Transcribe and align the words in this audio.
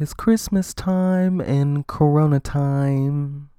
It's 0.00 0.14
Christmas 0.14 0.72
time 0.72 1.42
and 1.42 1.86
Corona 1.86 2.40
time. 2.40 3.50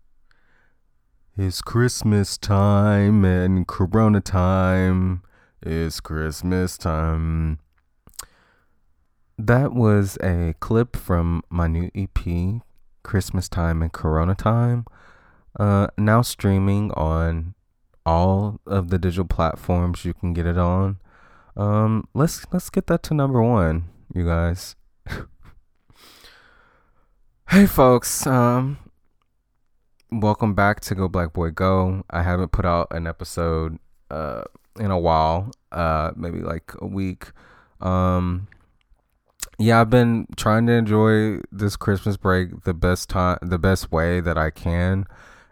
It's 1.37 1.61
Christmas 1.61 2.35
time 2.35 3.23
and 3.23 3.67
Corona 3.67 4.21
time. 4.21 5.21
It's 5.61 5.99
Christmas 5.99 6.79
time. 6.79 7.59
That 9.37 9.73
was 9.73 10.17
a 10.23 10.55
clip 10.59 10.95
from 10.95 11.43
my 11.51 11.67
new 11.67 11.91
EP, 11.93 12.63
Christmas 13.03 13.47
Time 13.47 13.83
and 13.83 13.93
Corona 13.93 14.33
Time. 14.33 14.85
Uh, 15.59 15.89
now 15.95 16.23
streaming 16.23 16.91
on 16.93 17.53
all 18.03 18.59
of 18.65 18.89
the 18.89 18.97
digital 18.97 19.25
platforms 19.25 20.05
you 20.05 20.15
can 20.15 20.33
get 20.33 20.47
it 20.47 20.57
on. 20.57 20.97
Um, 21.55 22.07
let's 22.15 22.47
let's 22.51 22.71
get 22.71 22.87
that 22.87 23.03
to 23.03 23.13
number 23.13 23.43
one, 23.43 23.89
you 24.15 24.25
guys. 24.25 24.75
Hey 27.51 27.65
folks, 27.65 28.25
um 28.25 28.77
welcome 30.09 30.53
back 30.53 30.79
to 30.79 30.95
Go 30.95 31.09
Black 31.09 31.33
Boy 31.33 31.49
Go. 31.49 32.05
I 32.09 32.23
haven't 32.23 32.53
put 32.53 32.63
out 32.63 32.87
an 32.91 33.05
episode 33.05 33.77
uh 34.09 34.43
in 34.79 34.89
a 34.89 34.97
while, 34.97 35.51
uh 35.73 36.11
maybe 36.15 36.39
like 36.39 36.71
a 36.79 36.87
week. 36.87 37.33
Um 37.81 38.47
yeah, 39.59 39.81
I've 39.81 39.89
been 39.89 40.27
trying 40.37 40.65
to 40.67 40.71
enjoy 40.71 41.41
this 41.51 41.75
Christmas 41.75 42.15
break 42.15 42.63
the 42.63 42.73
best 42.73 43.09
time 43.09 43.37
the 43.41 43.59
best 43.59 43.91
way 43.91 44.21
that 44.21 44.37
I 44.37 44.49
can 44.49 45.05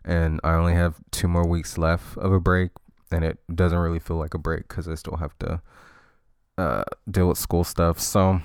and 0.05 0.39
I 0.41 0.53
only 0.53 0.75
have 0.75 1.01
2 1.11 1.27
more 1.27 1.45
weeks 1.45 1.77
left 1.77 2.17
of 2.17 2.31
a 2.31 2.39
break 2.39 2.71
and 3.11 3.25
it 3.25 3.39
doesn't 3.53 3.77
really 3.77 3.99
feel 3.99 4.15
like 4.15 4.33
a 4.33 4.39
break 4.39 4.69
cuz 4.69 4.87
I 4.87 4.95
still 4.95 5.17
have 5.17 5.37
to 5.39 5.61
uh 6.57 6.85
deal 7.11 7.27
with 7.27 7.37
school 7.37 7.65
stuff. 7.65 7.99
So, 7.99 8.39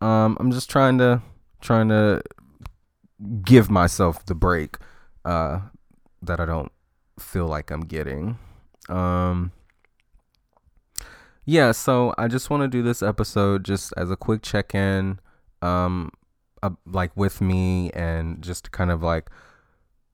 um 0.00 0.36
I'm 0.40 0.50
just 0.50 0.68
trying 0.68 0.98
to 0.98 1.22
trying 1.60 1.88
to 1.90 2.22
give 3.42 3.70
myself 3.70 4.24
the 4.24 4.34
break 4.34 4.76
uh, 5.24 5.60
that 6.22 6.40
I 6.40 6.46
don't 6.46 6.72
feel 7.18 7.46
like 7.46 7.70
I'm 7.70 7.82
getting. 7.82 8.38
Um, 8.88 9.52
yeah, 11.44 11.72
so 11.72 12.14
I 12.18 12.28
just 12.28 12.50
want 12.50 12.62
to 12.62 12.68
do 12.68 12.82
this 12.82 13.02
episode 13.02 13.64
just 13.64 13.92
as 13.96 14.10
a 14.10 14.16
quick 14.16 14.42
check 14.42 14.74
in, 14.74 15.18
um, 15.62 16.10
uh, 16.62 16.70
like 16.86 17.16
with 17.16 17.40
me, 17.40 17.90
and 17.92 18.42
just 18.42 18.70
kind 18.72 18.90
of 18.90 19.02
like 19.02 19.30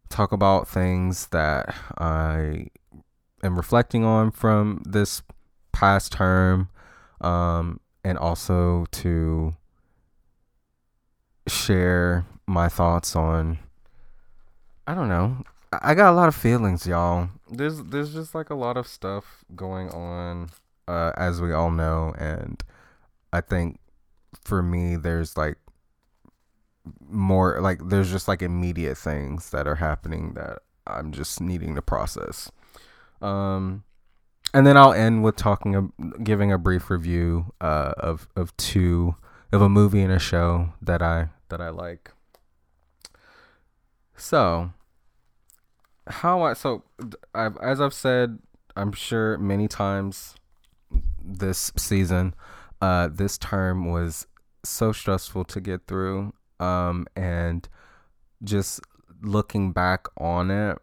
talk 0.08 0.32
about 0.32 0.68
things 0.68 1.28
that 1.28 1.74
I 1.98 2.68
am 3.42 3.56
reflecting 3.56 4.04
on 4.04 4.30
from 4.30 4.82
this 4.86 5.22
past 5.72 6.12
term, 6.12 6.68
um, 7.20 7.80
and 8.04 8.18
also 8.18 8.86
to 8.92 9.54
share 11.48 12.24
my 12.46 12.68
thoughts 12.68 13.16
on 13.16 13.58
I 14.86 14.94
don't 14.94 15.08
know. 15.08 15.42
I 15.72 15.94
got 15.94 16.12
a 16.12 16.16
lot 16.16 16.28
of 16.28 16.34
feelings, 16.34 16.86
y'all. 16.86 17.28
There's 17.50 17.82
there's 17.82 18.14
just 18.14 18.34
like 18.34 18.50
a 18.50 18.54
lot 18.54 18.76
of 18.76 18.86
stuff 18.86 19.44
going 19.54 19.90
on 19.90 20.50
uh 20.88 21.12
as 21.16 21.40
we 21.40 21.52
all 21.52 21.70
know 21.70 22.14
and 22.16 22.62
I 23.32 23.40
think 23.40 23.80
for 24.42 24.62
me 24.62 24.96
there's 24.96 25.36
like 25.36 25.56
more 27.08 27.60
like 27.60 27.80
there's 27.88 28.10
just 28.10 28.28
like 28.28 28.42
immediate 28.42 28.96
things 28.96 29.50
that 29.50 29.66
are 29.66 29.76
happening 29.76 30.34
that 30.34 30.60
I'm 30.86 31.12
just 31.12 31.40
needing 31.40 31.74
to 31.74 31.82
process. 31.82 32.50
Um 33.20 33.82
and 34.54 34.66
then 34.66 34.76
I'll 34.76 34.92
end 34.92 35.24
with 35.24 35.36
talking 35.36 35.92
giving 36.22 36.52
a 36.52 36.58
brief 36.58 36.90
review 36.90 37.52
uh 37.60 37.92
of 37.98 38.28
of 38.36 38.56
two 38.56 39.16
of 39.52 39.62
a 39.62 39.68
movie 39.68 40.02
and 40.02 40.12
a 40.12 40.18
show 40.20 40.70
that 40.80 41.02
I 41.02 41.30
that 41.48 41.60
I 41.60 41.70
like. 41.70 42.12
So, 44.16 44.70
how 46.06 46.42
I 46.42 46.54
so 46.54 46.84
I've 47.34 47.56
as 47.58 47.80
I've 47.80 47.94
said, 47.94 48.38
I'm 48.74 48.92
sure 48.92 49.38
many 49.38 49.68
times 49.68 50.34
this 51.22 51.72
season, 51.76 52.34
uh, 52.80 53.08
this 53.12 53.36
term 53.38 53.90
was 53.90 54.26
so 54.64 54.92
stressful 54.92 55.44
to 55.44 55.60
get 55.60 55.86
through, 55.86 56.32
um, 56.58 57.06
and 57.14 57.68
just 58.42 58.80
looking 59.22 59.72
back 59.72 60.06
on 60.18 60.50
it, 60.50 60.78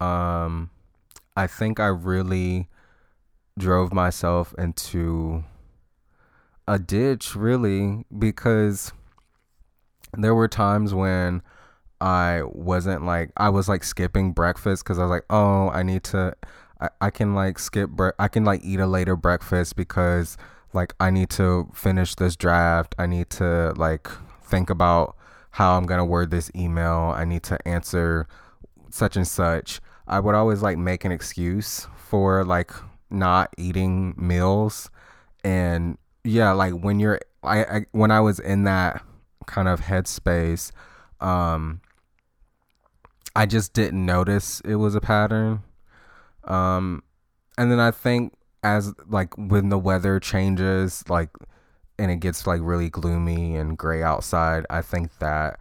um, 0.00 0.70
I 1.36 1.46
think 1.46 1.78
I 1.80 1.86
really 1.86 2.68
drove 3.58 3.92
myself 3.92 4.54
into 4.58 5.44
a 6.68 6.78
ditch, 6.78 7.36
really, 7.36 8.04
because 8.16 8.92
there 10.12 10.34
were 10.34 10.48
times 10.48 10.92
when 10.92 11.42
I 12.00 12.42
wasn't 12.44 13.04
like 13.04 13.30
I 13.36 13.48
was 13.48 13.68
like 13.68 13.84
skipping 13.84 14.32
breakfast 14.32 14.84
because 14.84 14.98
I 14.98 15.02
was 15.02 15.10
like, 15.10 15.24
oh, 15.30 15.70
I 15.70 15.82
need 15.82 16.04
to, 16.04 16.34
I, 16.80 16.88
I 17.00 17.10
can 17.10 17.34
like 17.34 17.58
skip 17.58 17.90
bre- 17.90 18.10
I 18.18 18.28
can 18.28 18.44
like 18.44 18.60
eat 18.64 18.80
a 18.80 18.86
later 18.86 19.16
breakfast 19.16 19.76
because 19.76 20.36
like 20.72 20.94
I 21.00 21.10
need 21.10 21.30
to 21.30 21.70
finish 21.74 22.14
this 22.14 22.36
draft. 22.36 22.94
I 22.98 23.06
need 23.06 23.30
to 23.30 23.72
like 23.76 24.08
think 24.42 24.70
about 24.70 25.16
how 25.52 25.76
I'm 25.76 25.86
gonna 25.86 26.04
word 26.04 26.30
this 26.30 26.50
email. 26.54 27.14
I 27.16 27.24
need 27.24 27.42
to 27.44 27.58
answer 27.66 28.28
such 28.90 29.16
and 29.16 29.26
such. 29.26 29.80
I 30.06 30.20
would 30.20 30.34
always 30.34 30.62
like 30.62 30.78
make 30.78 31.04
an 31.04 31.12
excuse 31.12 31.88
for 31.96 32.44
like 32.44 32.72
not 33.10 33.54
eating 33.56 34.14
meals, 34.16 34.90
and 35.42 35.96
yeah, 36.24 36.52
like 36.52 36.74
when 36.74 37.00
you're 37.00 37.20
I, 37.42 37.64
I 37.64 37.86
when 37.92 38.10
I 38.10 38.20
was 38.20 38.38
in 38.38 38.64
that 38.64 39.02
kind 39.46 39.68
of 39.68 39.80
headspace, 39.80 40.72
um, 41.20 41.80
I 43.36 43.44
just 43.44 43.74
didn't 43.74 44.06
notice 44.06 44.60
it 44.60 44.76
was 44.76 44.94
a 44.94 45.00
pattern. 45.00 45.62
Um, 46.44 47.02
and 47.58 47.70
then 47.70 47.78
I 47.78 47.90
think 47.90 48.32
as 48.62 48.94
like 49.06 49.36
when 49.36 49.68
the 49.68 49.78
weather 49.78 50.18
changes, 50.18 51.04
like, 51.10 51.28
and 51.98 52.10
it 52.10 52.20
gets 52.20 52.46
like 52.46 52.60
really 52.62 52.88
gloomy 52.88 53.54
and 53.56 53.76
gray 53.76 54.02
outside, 54.02 54.64
I 54.70 54.80
think 54.80 55.18
that, 55.18 55.60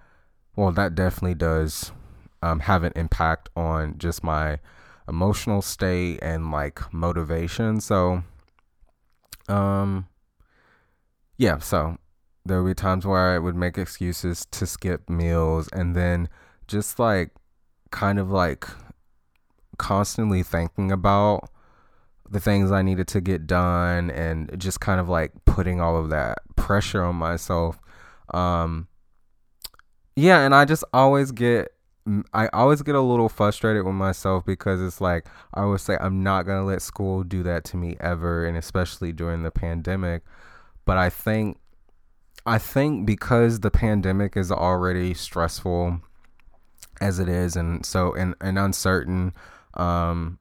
well, 0.56 0.72
that 0.72 0.96
definitely 0.96 1.36
does 1.36 1.92
um, 2.42 2.62
have 2.62 2.84
an 2.84 2.94
impact 2.96 3.50
on 3.58 3.98
just 3.98 4.24
my 4.24 4.60
emotional 5.10 5.62
state 5.62 6.20
and 6.22 6.52
like 6.52 6.94
motivation. 6.94 7.82
So, 7.82 8.24
um, 9.50 10.08
yeah, 11.38 11.58
so 11.58 11.98
there 12.46 12.64
would 12.64 12.70
be 12.70 12.74
times 12.74 13.06
where 13.06 13.36
I 13.36 13.38
would 13.38 13.56
make 13.58 13.78
excuses 13.78 14.46
to 14.52 14.66
skip 14.66 15.10
meals 15.10 15.68
and 15.74 15.94
then 15.94 16.30
just 16.68 17.00
like 17.00 17.32
kind 17.96 18.20
of 18.20 18.30
like 18.30 18.68
constantly 19.78 20.44
thinking 20.44 20.92
about 20.92 21.50
the 22.30 22.42
things 22.42 22.70
I 22.70 22.82
needed 22.82 23.08
to 23.10 23.22
get 23.22 23.48
done 23.48 24.12
and 24.12 24.52
just 24.60 24.82
kind 24.82 25.00
of 25.00 25.08
like 25.08 25.32
putting 25.46 25.80
all 25.80 25.96
of 25.96 26.10
that 26.10 26.40
pressure 26.58 27.02
on 27.02 27.16
myself. 27.16 27.80
Um 28.34 28.90
yeah, 30.18 30.40
and 30.46 30.54
I 30.54 30.66
just 30.66 30.84
always 30.92 31.32
get 31.32 31.70
I 32.34 32.50
always 32.50 32.82
get 32.82 32.96
a 32.96 33.02
little 33.02 33.30
frustrated 33.30 33.86
with 33.86 33.96
myself 33.96 34.46
because 34.46 34.82
it's 34.82 35.00
like 35.00 35.26
I 35.54 35.62
always 35.62 35.82
say 35.82 35.98
I'm 36.02 36.22
not 36.22 36.46
going 36.46 36.60
to 36.60 36.66
let 36.66 36.82
school 36.82 37.24
do 37.24 37.44
that 37.44 37.64
to 37.66 37.78
me 37.78 37.96
ever 38.02 38.46
and 38.46 38.58
especially 38.58 39.14
during 39.14 39.44
the 39.44 39.52
pandemic. 39.52 40.22
But 40.84 40.98
I 40.98 41.10
think 41.10 41.60
I 42.46 42.58
think 42.58 43.06
because 43.06 43.62
the 43.62 43.72
pandemic 43.72 44.36
is 44.36 44.52
already 44.52 45.14
stressful 45.14 46.02
as 47.02 47.20
it 47.20 47.30
is 47.30 47.56
and 47.56 47.86
so 47.86 48.14
and, 48.14 48.36
and 48.42 48.58
uncertain 48.58 49.34
um 49.76 50.40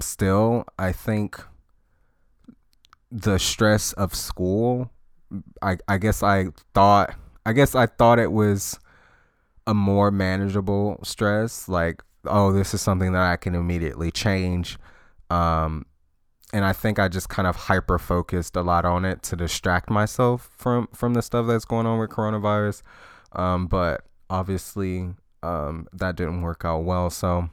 still 0.00 0.64
I 0.78 0.92
think 0.92 1.40
the 3.10 3.38
stress 3.38 3.92
of 3.94 4.14
school 4.14 4.90
I 5.60 5.76
I 5.88 5.98
guess 5.98 6.22
I 6.22 6.46
thought 6.74 7.14
I 7.44 7.52
guess 7.52 7.74
I 7.74 7.86
thought 7.86 8.18
it 8.18 8.32
was 8.32 8.78
a 9.66 9.74
more 9.74 10.10
manageable 10.10 10.98
stress 11.04 11.68
like 11.68 12.02
oh 12.24 12.52
this 12.52 12.74
is 12.74 12.80
something 12.80 13.12
that 13.12 13.22
I 13.22 13.36
can 13.36 13.54
immediately 13.54 14.10
change 14.10 14.78
um 15.30 15.86
and 16.52 16.64
I 16.64 16.72
think 16.72 16.98
I 16.98 17.08
just 17.08 17.28
kind 17.28 17.48
of 17.48 17.56
hyper 17.56 17.98
focused 17.98 18.56
a 18.56 18.62
lot 18.62 18.84
on 18.84 19.04
it 19.04 19.22
to 19.24 19.36
distract 19.36 19.88
myself 19.88 20.50
from 20.56 20.88
from 20.92 21.14
the 21.14 21.22
stuff 21.22 21.46
that's 21.46 21.64
going 21.64 21.86
on 21.86 21.98
with 21.98 22.10
coronavirus. 22.10 22.82
Um, 23.32 23.66
but 23.66 24.04
obviously, 24.28 25.14
um, 25.42 25.86
that 25.92 26.16
didn't 26.16 26.42
work 26.42 26.62
out 26.64 26.84
well. 26.84 27.10
So 27.10 27.48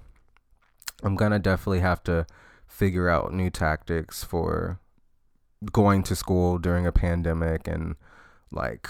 I'm 1.03 1.15
gonna 1.15 1.39
definitely 1.39 1.79
have 1.79 2.03
to 2.03 2.25
figure 2.67 3.09
out 3.09 3.33
new 3.33 3.49
tactics 3.49 4.23
for 4.23 4.79
going 5.71 6.03
to 6.03 6.15
school 6.15 6.57
during 6.57 6.85
a 6.85 6.91
pandemic 6.91 7.67
and 7.67 7.95
like 8.51 8.87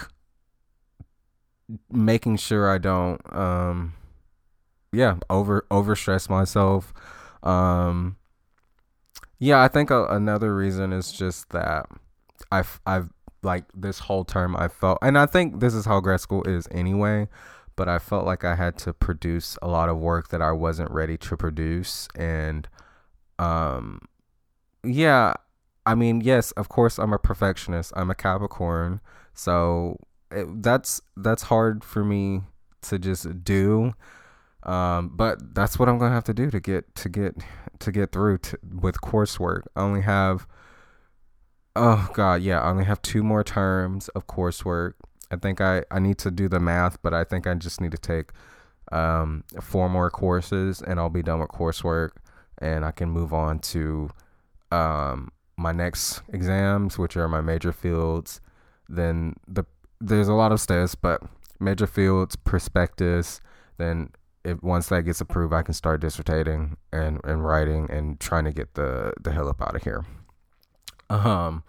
making 1.91 2.37
sure 2.37 2.69
I 2.69 2.77
don't 2.77 3.21
um 3.35 3.93
yeah 4.91 5.17
over 5.29 5.65
over 5.71 5.95
stress 5.95 6.29
myself 6.29 6.93
um 7.43 8.17
yeah, 9.39 9.61
I 9.61 9.69
think 9.69 9.89
a, 9.89 10.05
another 10.07 10.53
reason 10.53 10.91
is 10.91 11.11
just 11.11 11.49
that 11.49 11.87
I've 12.51 12.79
I've 12.85 13.09
like 13.41 13.63
this 13.73 13.99
whole 13.99 14.25
term 14.25 14.55
I 14.57 14.67
felt 14.67 14.99
and 15.01 15.17
I 15.17 15.25
think 15.25 15.61
this 15.61 15.73
is 15.73 15.85
how 15.85 16.01
grad 16.01 16.19
school 16.19 16.43
is 16.43 16.67
anyway, 16.71 17.29
but 17.79 17.87
I 17.87 17.97
felt 17.97 18.25
like 18.25 18.43
I 18.43 18.55
had 18.55 18.77
to 18.79 18.91
produce 18.91 19.57
a 19.61 19.69
lot 19.69 19.87
of 19.87 19.97
work 19.97 20.27
that 20.31 20.41
I 20.41 20.51
wasn't 20.51 20.91
ready 20.91 21.17
to 21.19 21.37
produce 21.37 22.09
and 22.13 22.67
um 23.39 24.01
yeah, 24.83 25.35
I 25.85 25.95
mean, 25.95 26.19
yes, 26.19 26.51
of 26.51 26.67
course 26.67 26.97
I'm 26.97 27.13
a 27.13 27.17
perfectionist. 27.17 27.93
I'm 27.95 28.09
a 28.09 28.15
Capricorn. 28.15 28.99
So 29.33 29.95
it, 30.29 30.61
that's 30.61 31.01
that's 31.15 31.43
hard 31.43 31.85
for 31.85 32.03
me 32.03 32.41
to 32.81 32.99
just 32.99 33.45
do. 33.45 33.93
Um, 34.63 35.13
but 35.15 35.55
that's 35.55 35.79
what 35.79 35.87
I'm 35.87 35.97
gonna 35.97 36.13
have 36.13 36.25
to 36.25 36.33
do 36.33 36.51
to 36.51 36.59
get 36.59 36.93
to 36.95 37.07
get 37.07 37.37
to 37.79 37.93
get 37.93 38.11
through 38.11 38.39
to, 38.39 38.59
with 38.81 38.99
coursework. 38.99 39.61
I 39.77 39.83
only 39.83 40.01
have 40.01 40.45
oh 41.77 42.09
god, 42.13 42.41
yeah, 42.41 42.59
I 42.59 42.71
only 42.71 42.83
have 42.83 43.01
two 43.01 43.23
more 43.23 43.45
terms 43.45 44.09
of 44.09 44.27
coursework. 44.27 44.95
I 45.31 45.35
think 45.35 45.61
I 45.61 45.83
I 45.91 45.99
need 45.99 46.17
to 46.19 46.31
do 46.31 46.47
the 46.47 46.59
math, 46.59 47.01
but 47.01 47.13
I 47.13 47.23
think 47.23 47.47
I 47.47 47.53
just 47.53 47.81
need 47.81 47.91
to 47.91 47.97
take 47.97 48.31
um, 48.91 49.43
four 49.61 49.89
more 49.89 50.09
courses 50.09 50.81
and 50.81 50.99
I'll 50.99 51.09
be 51.09 51.21
done 51.21 51.39
with 51.39 51.49
coursework 51.49 52.11
and 52.57 52.83
I 52.83 52.91
can 52.91 53.09
move 53.09 53.33
on 53.33 53.59
to 53.59 54.09
um, 54.71 55.31
my 55.57 55.71
next 55.71 56.21
exams, 56.29 56.97
which 56.97 57.15
are 57.17 57.27
my 57.27 57.41
major 57.41 57.71
fields. 57.71 58.41
Then 58.87 59.35
the 59.47 59.65
there's 60.01 60.27
a 60.27 60.33
lot 60.33 60.51
of 60.51 60.61
steps, 60.61 60.95
but 60.95 61.21
major 61.59 61.87
fields, 61.87 62.35
prospectus. 62.35 63.39
Then 63.77 64.11
if 64.43 64.63
once 64.63 64.87
that 64.87 65.03
gets 65.03 65.21
approved, 65.21 65.53
I 65.53 65.61
can 65.61 65.73
start 65.73 66.01
dissertating 66.01 66.75
and 66.91 67.19
and 67.23 67.45
writing 67.45 67.89
and 67.91 68.19
trying 68.19 68.45
to 68.45 68.51
get 68.51 68.73
the 68.75 69.13
the 69.21 69.31
hell 69.31 69.49
up 69.49 69.61
out 69.61 69.75
of 69.75 69.83
here. 69.83 70.05
Um, 71.09 71.63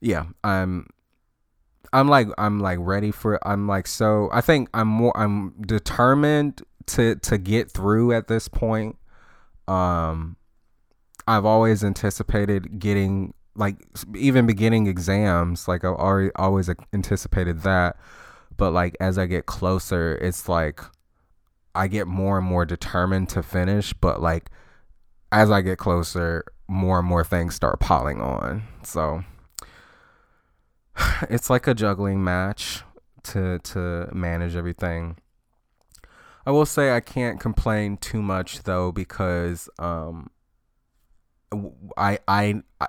yeah, 0.00 0.26
I'm 0.42 0.86
I'm 1.92 2.08
like 2.08 2.28
I'm 2.38 2.60
like 2.60 2.78
ready 2.80 3.10
for 3.10 3.38
I'm 3.46 3.66
like 3.66 3.86
so 3.86 4.28
I 4.32 4.40
think 4.40 4.68
I'm 4.74 4.88
more 4.88 5.16
I'm 5.16 5.54
determined 5.62 6.62
to 6.86 7.16
to 7.16 7.38
get 7.38 7.70
through 7.70 8.12
at 8.12 8.28
this 8.28 8.48
point. 8.48 8.96
Um 9.66 10.36
I've 11.26 11.44
always 11.44 11.84
anticipated 11.84 12.78
getting 12.78 13.34
like 13.56 13.76
even 14.14 14.46
beginning 14.46 14.86
exams 14.86 15.68
like 15.68 15.84
I've 15.84 15.94
already 15.94 16.30
always 16.36 16.70
anticipated 16.92 17.62
that 17.62 17.96
but 18.56 18.70
like 18.72 18.96
as 19.00 19.18
I 19.18 19.26
get 19.26 19.46
closer 19.46 20.16
it's 20.16 20.48
like 20.48 20.80
I 21.74 21.88
get 21.88 22.06
more 22.06 22.38
and 22.38 22.46
more 22.46 22.64
determined 22.64 23.28
to 23.30 23.42
finish 23.42 23.92
but 23.92 24.20
like 24.20 24.50
as 25.32 25.50
I 25.50 25.60
get 25.60 25.78
closer 25.78 26.44
more 26.68 27.00
and 27.00 27.08
more 27.08 27.24
things 27.24 27.54
start 27.54 27.80
piling 27.80 28.20
on 28.20 28.62
so 28.82 29.24
it's 31.30 31.50
like 31.50 31.66
a 31.66 31.74
juggling 31.74 32.22
match 32.22 32.82
to 33.22 33.58
to 33.60 34.08
manage 34.12 34.56
everything 34.56 35.16
I 36.46 36.52
will 36.52 36.66
say 36.66 36.94
I 36.96 37.00
can't 37.00 37.38
complain 37.38 37.98
too 37.98 38.22
much 38.22 38.62
though 38.62 38.92
because 38.92 39.68
um 39.78 40.30
I, 41.96 42.18
I, 42.28 42.62
I 42.80 42.86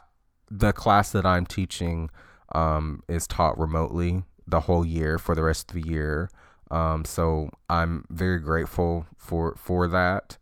the 0.49 0.73
class 0.73 1.11
that 1.11 1.25
I'm 1.25 1.45
teaching 1.45 2.09
um, 2.53 3.03
is 3.07 3.27
taught 3.27 3.57
remotely 3.57 4.23
the 4.45 4.61
whole 4.61 4.85
year 4.85 5.17
for 5.17 5.33
the 5.33 5.43
rest 5.43 5.71
of 5.71 5.81
the 5.81 5.89
year. 5.89 6.29
Um, 6.69 7.05
so 7.05 7.49
I'm 7.69 8.05
very 8.09 8.39
grateful 8.39 9.05
for 9.17 9.55
for 9.55 9.87
that 9.87 10.37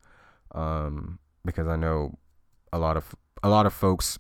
um, 0.54 1.20
because 1.46 1.68
I 1.68 1.76
know 1.76 2.18
a 2.74 2.80
lot 2.80 2.98
of 2.98 3.16
a 3.44 3.50
lot 3.50 3.66
of 3.66 3.74
folks 3.74 4.20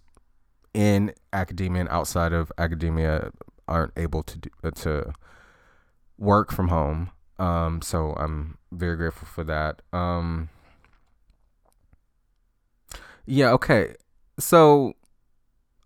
in 0.74 1.13
academia 1.33 1.81
and 1.81 1.89
outside 1.89 2.33
of 2.33 2.51
academia 2.57 3.31
aren't 3.68 3.94
able 3.98 4.24
to 4.24 4.38
do, 4.38 4.50
uh, 4.63 4.71
to 4.71 5.13
work 6.18 6.51
from 6.51 6.69
home. 6.69 7.12
Um, 7.38 7.81
so 7.81 8.13
I'm 8.18 8.57
very 8.71 8.98
grateful 8.98 9.27
for 9.27 9.44
that. 9.45 9.81
Um, 9.94 10.50
yeah, 13.25 13.51
okay. 13.51 13.95
So 14.39 14.94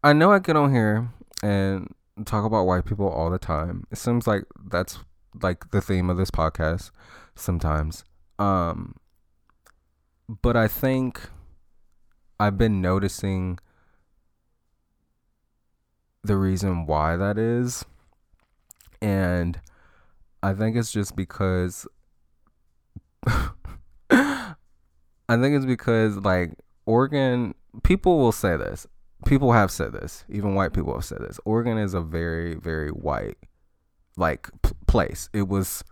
I 0.04 0.14
know 0.14 0.32
I 0.32 0.40
get 0.40 0.56
on 0.56 0.74
here 0.74 1.10
and 1.42 1.94
talk 2.26 2.46
about 2.46 2.66
white 2.66 2.86
people 2.86 3.08
all 3.08 3.30
the 3.30 3.40
time. 3.40 3.86
It 3.92 3.98
seems 3.98 4.28
like 4.28 4.44
that's 4.66 5.00
like 5.42 5.72
the 5.72 5.82
theme 5.82 6.10
of 6.10 6.18
this 6.18 6.32
podcast 6.32 6.92
sometimes. 7.36 8.04
Um 8.40 8.96
but 10.42 10.56
I 10.56 10.68
think 10.68 11.22
I've 12.40 12.58
been 12.58 12.82
noticing 12.82 13.60
the 16.24 16.38
reason 16.38 16.86
why 16.86 17.18
that 17.18 17.38
is. 17.38 17.86
And 19.02 19.60
I 20.42 20.54
think 20.54 20.76
it's 20.76 20.92
just 20.92 21.16
because 21.16 21.88
I 25.30 25.38
think 25.38 25.56
it's 25.56 25.66
because 25.66 26.18
like 26.18 26.54
Oregon, 26.86 27.56
people 27.84 28.20
will 28.20 28.32
say 28.32 28.58
this. 28.58 28.88
People 29.26 29.54
have 29.54 29.72
said 29.72 29.94
this. 29.94 30.26
Even 30.30 30.54
white 30.54 30.74
people 30.74 30.94
have 30.94 31.06
said 31.06 31.20
this. 31.20 31.40
Oregon 31.46 31.78
is 31.78 31.94
a 31.94 32.02
very, 32.02 32.56
very 32.56 32.90
white 32.90 33.38
like 34.18 34.50
p- 34.62 34.72
place. 34.86 35.30
It 35.34 35.48
was 35.48 35.84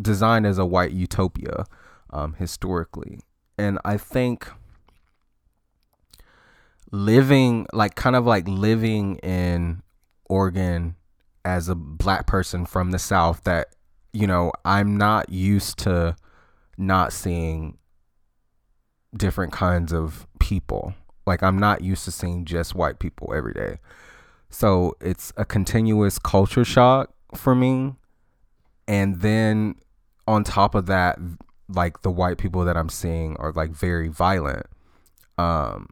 designed 0.00 0.46
as 0.46 0.58
a 0.58 0.64
white 0.64 0.92
utopia 0.92 1.66
um, 2.10 2.34
historically, 2.34 3.20
and 3.58 3.78
I 3.84 3.96
think 3.96 4.48
living 6.90 7.66
like 7.72 7.94
kind 7.94 8.16
of 8.16 8.26
like 8.26 8.48
living 8.48 9.16
in 9.16 9.82
Oregon 10.28 10.96
as 11.44 11.68
a 11.68 11.74
black 11.74 12.26
person 12.26 12.66
from 12.66 12.90
the 12.90 12.98
South 12.98 13.44
that 13.44 13.68
you 14.12 14.26
know 14.26 14.52
I'm 14.64 14.96
not 14.96 15.30
used 15.30 15.78
to 15.80 16.16
not 16.76 17.12
seeing 17.12 17.78
different 19.16 19.52
kinds 19.52 19.92
of 19.92 20.26
people. 20.38 20.94
Like 21.26 21.42
I'm 21.42 21.58
not 21.58 21.82
used 21.82 22.04
to 22.06 22.10
seeing 22.10 22.44
just 22.44 22.74
white 22.74 22.98
people 22.98 23.32
every 23.34 23.52
day. 23.52 23.78
So 24.48 24.96
it's 25.00 25.32
a 25.36 25.44
continuous 25.44 26.18
culture 26.18 26.64
shock 26.64 27.12
for 27.34 27.54
me. 27.54 27.94
And 28.88 29.20
then 29.20 29.76
on 30.26 30.42
top 30.42 30.74
of 30.74 30.86
that, 30.86 31.18
like 31.68 32.02
the 32.02 32.10
white 32.10 32.38
people 32.38 32.64
that 32.64 32.76
I'm 32.76 32.88
seeing 32.88 33.36
are 33.36 33.52
like 33.52 33.70
very 33.70 34.08
violent. 34.08 34.66
Um 35.38 35.88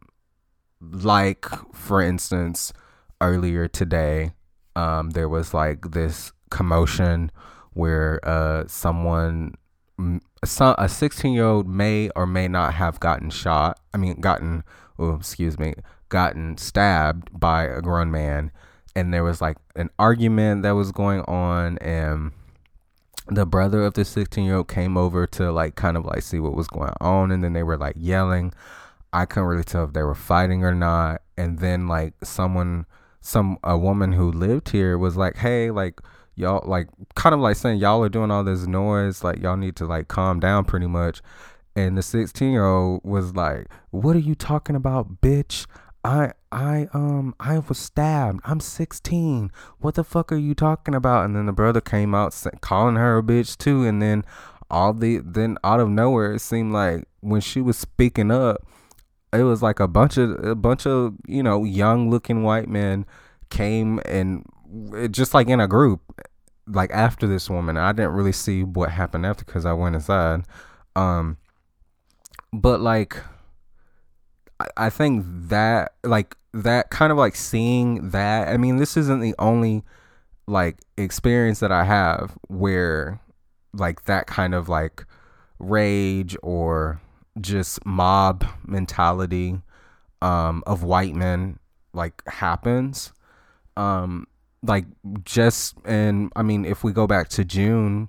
like 0.81 1.47
for 1.75 2.01
instance, 2.01 2.73
earlier 3.21 3.69
today, 3.69 4.33
um 4.77 5.11
there 5.11 5.29
was 5.29 5.55
like 5.55 5.93
this 5.93 6.33
commotion 6.51 7.31
where 7.73 8.21
uh 8.23 8.67
someone 8.67 9.55
a 10.43 10.89
16 10.89 11.33
year 11.33 11.45
old 11.45 11.69
may 11.69 12.11
or 12.15 12.27
may 12.27 12.49
not 12.49 12.75
have 12.75 13.01
gotten 13.01 13.31
shot. 13.31 13.81
I 13.93 13.97
mean, 13.97 14.21
gotten, 14.21 14.65
oh, 14.99 15.15
excuse 15.15 15.59
me, 15.59 15.75
gotten 16.09 16.57
stabbed 16.57 17.39
by 17.39 17.65
a 17.65 17.81
grown 17.81 18.11
man. 18.11 18.51
And 18.95 19.13
there 19.13 19.25
was 19.25 19.41
like 19.41 19.57
an 19.77 19.91
argument 19.99 20.63
that 20.63 20.73
was 20.73 20.93
going 20.93 21.21
on. 21.23 21.79
And 21.79 22.33
the 23.27 23.47
brother 23.47 23.83
of 23.83 23.95
the 23.95 24.05
16 24.05 24.45
year 24.45 24.57
old 24.57 24.69
came 24.69 24.97
over 24.97 25.27
to 25.27 25.53
like 25.53 25.75
kind 25.75 25.97
of 25.97 26.05
like 26.05 26.23
see 26.23 26.39
what 26.39 26.55
was 26.55 26.69
going 26.69 26.95
on. 27.01 27.31
And 27.31 27.43
then 27.43 27.53
they 27.53 27.63
were 27.63 27.77
like 27.77 27.97
yelling. 27.97 28.53
I 29.19 29.27
couldn't 29.27 29.49
really 29.49 29.65
tell 29.65 29.85
if 29.85 29.93
they 29.95 30.03
were 30.05 30.15
fighting 30.15 30.63
or 30.63 30.75
not. 30.75 31.23
And 31.37 31.59
then 31.59 31.89
like 31.89 32.15
someone, 32.23 32.87
some, 33.21 33.59
a 33.65 33.77
woman 33.77 34.13
who 34.13 34.31
lived 34.31 34.69
here 34.69 34.97
was 34.97 35.17
like, 35.17 35.39
hey, 35.39 35.73
like, 35.73 36.01
y'all 36.37 36.63
like 36.69 36.87
kind 37.17 37.35
of 37.35 37.41
like 37.41 37.57
saying 37.57 37.79
y'all 37.79 38.03
are 38.03 38.09
doing 38.09 38.31
all 38.31 38.45
this 38.45 38.65
noise 38.65 39.25
like 39.25 39.41
y'all 39.41 39.57
need 39.57 39.75
to 39.75 39.85
like 39.85 40.07
calm 40.07 40.39
down 40.39 40.65
pretty 40.65 40.87
much. 40.87 41.21
And 41.75 41.99
the 41.99 42.03
16 42.03 42.53
year 42.53 42.65
old 42.65 43.01
was 43.03 43.35
like 43.35 43.67
what 43.91 44.15
are 44.15 44.21
you 44.21 44.37
talking 44.37 44.77
about 44.77 45.21
bitch? 45.21 45.67
I 46.05 46.33
i 46.53 46.87
um 46.95 47.35
i 47.41 47.59
was 47.59 47.77
stabbed. 47.77 48.41
I'm 48.45 48.61
16 48.61 49.51
what 49.79 49.97
the 49.97 50.05
fuck 50.05 50.31
are 50.31 50.37
you 50.37 50.55
talking 50.55 50.95
about? 50.95 51.25
And 51.25 51.35
then 51.35 51.47
the 51.47 51.53
brother 51.53 51.81
came 51.81 52.15
out 52.15 52.41
calling 52.61 52.95
her 52.95 53.19
a 53.19 53.23
bitch 53.23 53.59
too. 53.59 53.85
And 53.85 54.01
then 54.01 54.25
all 54.71 54.93
the 54.93 55.19
then 55.19 55.59
out 55.65 55.81
of 55.81 55.89
nowhere 55.89 56.35
it 56.35 56.41
seemed 56.41 56.73
like 56.73 57.05
when 57.19 57.41
she 57.41 57.61
was 57.61 57.77
speaking 57.77 58.31
up 58.31 58.65
it 59.33 59.43
was 59.43 59.63
like 59.63 59.81
a 59.81 59.89
bunch 59.89 60.17
of 60.17 60.43
a 60.45 60.55
bunch 60.55 60.87
of 60.87 61.15
you 61.27 61.43
know 61.43 61.65
young 61.65 62.11
looking 62.11 62.43
white 62.43 62.69
men 62.69 63.05
came 63.51 64.01
and 64.05 64.45
just 65.11 65.35
like 65.35 65.49
in 65.49 65.61
a 65.61 65.69
group 65.69 66.01
like 66.67 66.91
after 66.93 67.27
this 67.27 67.49
woman. 67.49 67.77
I 67.77 67.93
didn't 67.93 68.13
really 68.13 68.33
see 68.33 68.63
what 68.63 68.91
happened 68.91 69.25
after 69.25 69.45
because 69.45 69.65
i 69.65 69.73
went 69.73 69.95
inside. 69.95 70.45
Um 70.97 71.39
but 72.53 72.81
like 72.81 73.17
I, 74.61 74.67
I 74.77 74.91
think 74.91 75.25
that 75.27 75.93
like 76.05 76.37
that 76.55 76.91
kind 76.91 77.13
of 77.13 77.19
like 77.19 77.37
seeing 77.37 78.11
that 78.11 78.49
i 78.49 78.57
mean 78.57 78.79
this 78.79 78.97
isn't 78.97 79.21
the 79.21 79.35
only 79.39 79.85
like 80.47 80.79
experience 80.97 81.61
that 81.61 81.71
i 81.71 81.85
have 81.85 82.37
where 82.49 83.21
like 83.75 84.05
that 84.05 84.27
kind 84.27 84.55
of 84.55 84.69
like 84.69 85.05
rage 85.59 86.37
or 86.43 87.01
just 87.41 87.85
mob 87.85 88.45
mentality 88.67 89.61
um 90.21 90.63
of 90.67 90.83
white 90.83 91.15
men 91.15 91.59
like 91.93 92.23
happens. 92.27 93.13
Um 93.77 94.27
like 94.63 94.87
just 95.25 95.77
and 95.85 96.33
I 96.35 96.43
mean 96.43 96.65
if 96.65 96.83
we 96.83 96.93
go 96.93 97.07
back 97.07 97.29
to 97.31 97.45
June 97.45 98.09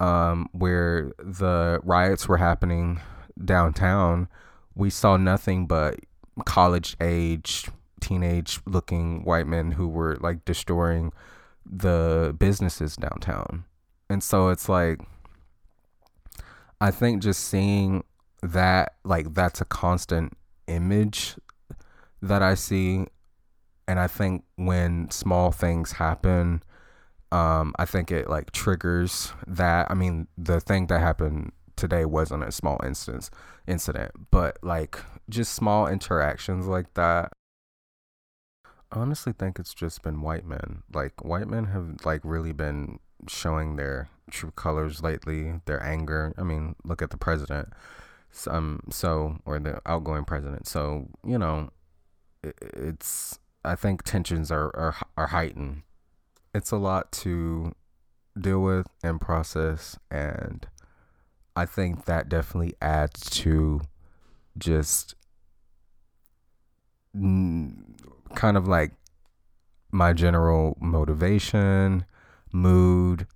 um 0.00 0.48
where 0.52 1.12
the 1.18 1.80
riots 1.82 2.28
were 2.28 2.36
happening 2.36 3.00
downtown 3.44 4.28
we 4.74 4.90
saw 4.90 5.16
nothing 5.16 5.66
but 5.66 5.98
college 6.44 6.96
age 7.00 7.68
teenage 8.00 8.60
looking 8.64 9.24
white 9.24 9.46
men 9.46 9.72
who 9.72 9.88
were 9.88 10.16
like 10.20 10.44
destroying 10.44 11.12
the 11.66 12.34
businesses 12.38 12.96
downtown. 12.96 13.64
And 14.08 14.22
so 14.22 14.48
it's 14.48 14.68
like 14.68 15.00
I 16.80 16.90
think 16.90 17.22
just 17.22 17.44
seeing 17.44 18.04
that 18.42 18.94
like 19.04 19.34
that's 19.34 19.60
a 19.60 19.64
constant 19.64 20.36
image 20.66 21.36
that 22.22 22.42
I 22.42 22.54
see. 22.54 23.06
And 23.86 23.98
I 23.98 24.06
think 24.06 24.44
when 24.56 25.10
small 25.10 25.50
things 25.50 25.92
happen 25.92 26.62
um 27.30 27.74
I 27.78 27.84
think 27.84 28.10
it 28.10 28.28
like 28.28 28.52
triggers 28.52 29.32
that. 29.46 29.90
I 29.90 29.94
mean 29.94 30.28
the 30.36 30.60
thing 30.60 30.86
that 30.86 31.00
happened 31.00 31.52
today 31.76 32.04
wasn't 32.04 32.42
a 32.42 32.50
small 32.50 32.80
instance 32.84 33.30
incident 33.68 34.10
but 34.32 34.58
like 34.62 34.98
just 35.30 35.54
small 35.54 35.86
interactions 35.86 36.66
like 36.66 36.94
that. 36.94 37.32
I 38.90 39.00
honestly 39.00 39.32
think 39.32 39.58
it's 39.58 39.74
just 39.74 40.02
been 40.02 40.22
white 40.22 40.46
men. 40.46 40.82
Like 40.92 41.22
white 41.24 41.48
men 41.48 41.66
have 41.66 42.04
like 42.04 42.22
really 42.24 42.52
been 42.52 42.98
showing 43.28 43.76
their 43.76 44.08
true 44.30 44.52
colors 44.52 45.02
lately 45.02 45.60
their 45.66 45.82
anger. 45.82 46.34
I 46.38 46.42
mean 46.42 46.76
look 46.84 47.02
at 47.02 47.10
the 47.10 47.16
president 47.18 47.72
um 48.46 48.80
so 48.90 49.38
or 49.44 49.58
the 49.58 49.80
outgoing 49.86 50.24
president. 50.24 50.66
So 50.66 51.08
you 51.24 51.38
know 51.38 51.70
it, 52.42 52.56
it's 52.60 53.38
i 53.64 53.74
think 53.74 54.02
tensions 54.02 54.50
are, 54.50 54.74
are 54.76 54.96
are 55.16 55.28
heightened. 55.28 55.82
It's 56.54 56.70
a 56.70 56.76
lot 56.76 57.12
to 57.12 57.72
deal 58.40 58.60
with 58.62 58.86
and 59.02 59.20
process 59.20 59.98
and 60.10 60.66
i 61.56 61.66
think 61.66 62.04
that 62.04 62.28
definitely 62.28 62.74
adds 62.80 63.28
to 63.30 63.80
just 64.56 65.14
kind 67.14 68.56
of 68.56 68.68
like 68.68 68.92
my 69.90 70.12
general 70.12 70.76
motivation 70.80 72.04
mood 72.52 73.26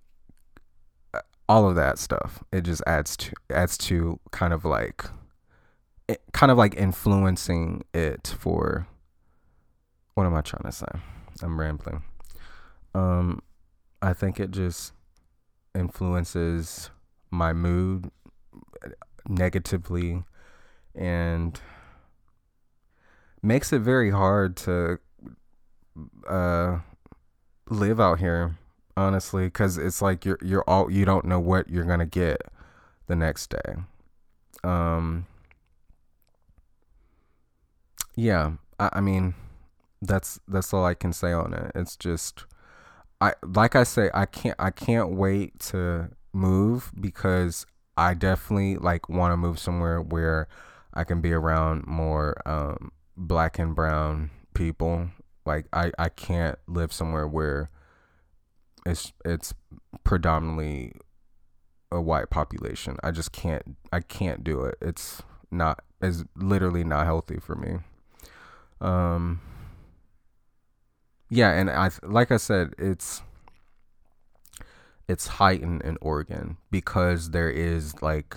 all 1.48 1.68
of 1.68 1.74
that 1.76 1.98
stuff. 1.98 2.42
It 2.52 2.62
just 2.62 2.82
adds 2.86 3.16
to 3.18 3.32
adds 3.50 3.76
to 3.78 4.18
kind 4.30 4.52
of 4.52 4.64
like 4.64 5.04
kind 6.32 6.50
of 6.50 6.58
like 6.58 6.74
influencing 6.76 7.84
it 7.94 8.34
for 8.38 8.86
what 10.14 10.26
am 10.26 10.34
I 10.34 10.42
trying 10.42 10.64
to 10.64 10.72
say? 10.72 10.86
I'm 11.42 11.58
rambling. 11.58 12.02
Um 12.94 13.42
I 14.00 14.12
think 14.12 14.40
it 14.40 14.50
just 14.50 14.92
influences 15.74 16.90
my 17.30 17.52
mood 17.52 18.10
negatively 19.28 20.24
and 20.94 21.58
makes 23.42 23.72
it 23.72 23.80
very 23.80 24.10
hard 24.10 24.56
to 24.56 24.98
uh 26.28 26.78
live 27.68 28.00
out 28.00 28.18
here 28.18 28.56
honestly, 28.96 29.44
because 29.46 29.78
it's 29.78 30.02
like 30.02 30.24
you're 30.24 30.38
you're 30.42 30.64
all 30.66 30.90
you 30.90 31.04
don't 31.04 31.24
know 31.24 31.40
what 31.40 31.68
you're 31.68 31.84
gonna 31.84 32.06
get 32.06 32.42
the 33.06 33.16
next 33.16 33.50
day. 33.50 33.76
Um. 34.64 35.26
Yeah, 38.14 38.52
I, 38.78 38.90
I 38.94 39.00
mean, 39.00 39.34
that's 40.00 40.40
that's 40.48 40.72
all 40.74 40.84
I 40.84 40.94
can 40.94 41.12
say 41.12 41.32
on 41.32 41.54
it. 41.54 41.72
It's 41.74 41.96
just, 41.96 42.44
I 43.20 43.34
like 43.42 43.76
I 43.76 43.84
say, 43.84 44.10
I 44.14 44.26
can't 44.26 44.56
I 44.58 44.70
can't 44.70 45.10
wait 45.12 45.58
to 45.70 46.10
move 46.32 46.92
because 47.00 47.66
I 47.96 48.14
definitely 48.14 48.76
like 48.76 49.08
want 49.08 49.32
to 49.32 49.36
move 49.36 49.58
somewhere 49.58 50.00
where 50.00 50.48
I 50.94 51.04
can 51.04 51.20
be 51.20 51.32
around 51.32 51.86
more 51.86 52.40
um, 52.46 52.92
black 53.16 53.58
and 53.58 53.74
brown 53.74 54.30
people. 54.54 55.10
Like 55.46 55.66
I 55.72 55.92
I 55.98 56.08
can't 56.08 56.58
live 56.68 56.92
somewhere 56.92 57.26
where 57.26 57.70
it's 58.86 59.12
it's 59.24 59.54
predominantly 60.04 60.92
a 61.90 62.00
white 62.00 62.30
population. 62.30 62.96
I 63.02 63.10
just 63.10 63.32
can't 63.32 63.76
I 63.92 64.00
can't 64.00 64.42
do 64.42 64.62
it. 64.62 64.76
It's 64.80 65.22
not 65.50 65.84
is 66.00 66.24
literally 66.36 66.84
not 66.84 67.06
healthy 67.06 67.38
for 67.38 67.54
me. 67.54 67.78
Um 68.80 69.40
yeah, 71.30 71.52
and 71.52 71.70
I 71.70 71.90
like 72.02 72.30
I 72.30 72.36
said 72.36 72.74
it's 72.78 73.22
it's 75.08 75.26
heightened 75.26 75.82
in 75.82 75.98
Oregon 76.00 76.56
because 76.70 77.30
there 77.30 77.50
is 77.50 78.00
like 78.02 78.36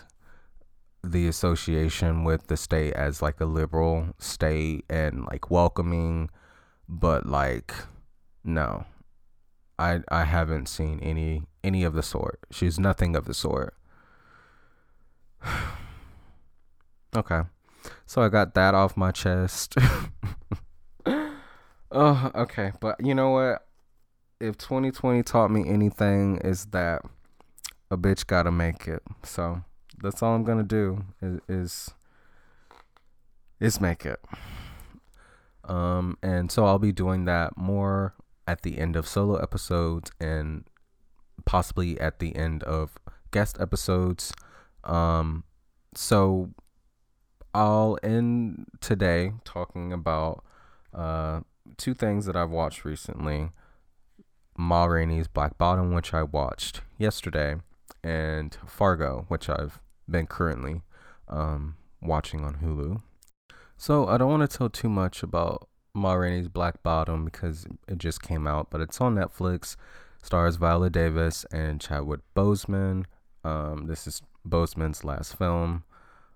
the 1.04 1.28
association 1.28 2.24
with 2.24 2.48
the 2.48 2.58
state 2.58 2.94
as 2.94 3.22
like 3.22 3.40
a 3.40 3.46
liberal 3.46 4.08
state 4.18 4.84
and 4.90 5.26
like 5.26 5.52
welcoming 5.52 6.30
but 6.90 7.26
like 7.28 7.74
no 8.44 8.86
I 9.78 10.02
I 10.10 10.24
haven't 10.24 10.68
seen 10.68 11.00
any 11.02 11.44
any 11.64 11.84
of 11.84 11.94
the 11.94 12.04
sort. 12.04 12.40
She's 12.52 12.80
nothing 12.80 13.16
of 13.16 13.26
the 13.26 13.34
sort. 13.34 13.76
okay. 17.16 17.42
So 18.06 18.22
I 18.22 18.30
got 18.30 18.54
that 18.56 18.74
off 18.74 18.98
my 18.98 19.12
chest. 19.12 19.76
oh, 21.92 22.32
okay. 22.36 22.72
But 22.80 23.06
you 23.06 23.14
know 23.14 23.32
what? 23.32 23.68
If 24.40 24.58
2020 24.58 25.24
taught 25.24 25.50
me 25.50 25.68
anything 25.68 26.38
is 26.38 26.68
that 26.68 27.02
a 27.90 27.98
bitch 27.98 28.28
got 28.28 28.44
to 28.44 28.52
make 28.52 28.88
it. 28.88 29.02
So 29.24 29.64
that's 30.02 30.22
all 30.22 30.36
I'm 30.36 30.44
going 30.44 30.58
to 30.58 30.64
do 30.64 31.06
is, 31.22 31.40
is 31.48 31.94
is 33.60 33.82
make 33.82 34.06
it. 34.06 34.20
Um 35.64 36.18
and 36.22 36.52
so 36.52 36.66
I'll 36.66 36.80
be 36.80 36.92
doing 36.92 37.26
that 37.26 37.58
more 37.58 38.14
at 38.48 38.62
the 38.62 38.78
end 38.78 38.96
of 38.96 39.08
solo 39.08 39.36
episodes 39.38 40.12
and 40.20 40.66
possibly 41.46 42.00
at 42.00 42.20
the 42.20 42.36
end 42.36 42.64
of 42.64 42.98
guest 43.32 43.58
episodes. 43.60 44.34
Um, 44.84 45.44
so 45.94 46.52
I'll 47.54 47.98
end 48.04 48.66
today 48.82 49.34
talking 49.44 49.94
about 49.94 50.44
uh, 50.94 51.42
two 51.78 51.94
things 51.94 52.26
that 52.26 52.36
I've 52.36 52.50
watched 52.50 52.86
recently. 52.86 53.52
Ma 54.58 54.86
Rainey's 54.86 55.28
Black 55.28 55.58
Bottom, 55.58 55.94
which 55.94 56.14
I 56.14 56.24
watched 56.24 56.82
yesterday, 56.98 57.56
and 58.04 58.58
Fargo, 58.66 59.26
which 59.28 59.50
I've 59.50 59.82
been 60.10 60.28
currently 60.28 60.82
um, 61.28 61.76
watching 62.02 62.46
on 62.46 62.56
Hulu. 62.56 63.02
So 63.78 64.08
I 64.08 64.18
don't 64.18 64.30
want 64.30 64.50
to 64.50 64.58
tell 64.58 64.70
too 64.70 64.90
much 64.90 65.24
about 65.24 65.68
Ma 65.96 66.14
Rainey's 66.14 66.48
Black 66.48 66.84
Bottom 66.84 67.26
because 67.26 67.66
it 67.88 67.98
just 67.98 68.22
came 68.22 68.46
out, 68.46 68.70
but 68.70 68.82
it's 68.82 69.00
on 69.02 69.16
Netflix. 69.16 69.76
Stars 70.22 70.56
Viola 70.58 70.90
Davis 70.90 71.46
and 71.52 71.80
Chadwick 71.80 72.22
Boseman. 72.36 73.06
Um, 73.44 73.88
this 73.88 74.08
is 74.08 74.22
Boseman's 74.48 75.04
last 75.04 75.38
film. 75.38 75.84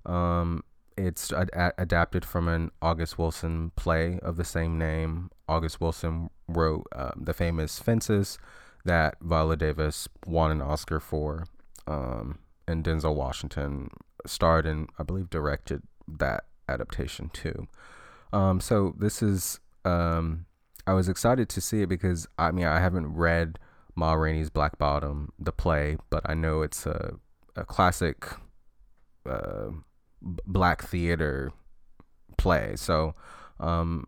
Um, 0.05 0.63
it's 0.95 1.31
ad- 1.31 1.73
adapted 1.77 2.25
from 2.25 2.47
an 2.47 2.71
August 2.81 3.17
Wilson 3.17 3.71
play 3.75 4.19
of 4.21 4.37
the 4.37 4.43
same 4.43 4.77
name. 4.77 5.31
August 5.47 5.81
Wilson 5.81 6.29
wrote 6.47 6.87
uh, 6.95 7.11
the 7.15 7.33
famous 7.33 7.79
Fences 7.79 8.37
that 8.85 9.15
Viola 9.21 9.57
Davis 9.57 10.07
won 10.25 10.51
an 10.51 10.61
Oscar 10.61 10.99
for. 10.99 11.45
Um, 11.87 12.39
and 12.67 12.83
Denzel 12.83 13.15
Washington 13.15 13.89
starred 14.25 14.65
and 14.65 14.89
I 14.99 15.03
believe 15.03 15.29
directed 15.29 15.81
that 16.07 16.45
adaptation 16.67 17.29
too. 17.29 17.67
Um, 18.31 18.59
so 18.59 18.93
this 18.97 19.21
is 19.21 19.59
um, 19.85 20.45
I 20.85 20.93
was 20.93 21.09
excited 21.09 21.49
to 21.49 21.61
see 21.61 21.81
it 21.81 21.89
because 21.89 22.27
I 22.37 22.51
mean 22.51 22.65
I 22.65 22.79
haven't 22.79 23.13
read 23.13 23.59
Ma 23.95 24.13
Rainey's 24.13 24.49
Black 24.49 24.77
Bottom, 24.77 25.31
the 25.39 25.51
play, 25.51 25.97
but 26.09 26.21
I 26.29 26.33
know 26.33 26.61
it's 26.61 26.85
a 26.85 27.15
a 27.55 27.65
classic 27.65 28.27
uh, 29.29 29.69
black 30.21 30.83
theater 30.83 31.51
play. 32.37 32.73
So 32.75 33.13
um, 33.59 34.05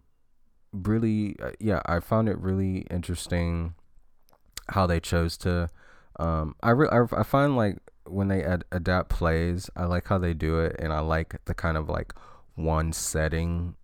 really, 0.71 1.35
uh, 1.41 1.51
yeah, 1.59 1.81
I 1.85 1.99
found 1.99 2.29
it 2.29 2.37
really 2.37 2.85
interesting 2.89 3.75
how 4.69 4.85
they 4.87 4.99
chose 4.99 5.37
to. 5.39 5.69
Um, 6.19 6.55
I, 6.61 6.71
re- 6.71 6.89
I 6.91 7.19
I 7.19 7.23
find 7.23 7.55
like 7.55 7.77
when 8.05 8.27
they 8.27 8.43
ad- 8.43 8.65
adapt 8.71 9.09
plays, 9.09 9.69
I 9.75 9.85
like 9.85 10.07
how 10.07 10.17
they 10.17 10.33
do 10.33 10.59
it, 10.59 10.75
and 10.79 10.93
I 10.93 10.99
like 10.99 11.35
the 11.45 11.53
kind 11.53 11.77
of 11.77 11.89
like 11.89 12.13
one 12.55 12.93
setting 12.93 13.75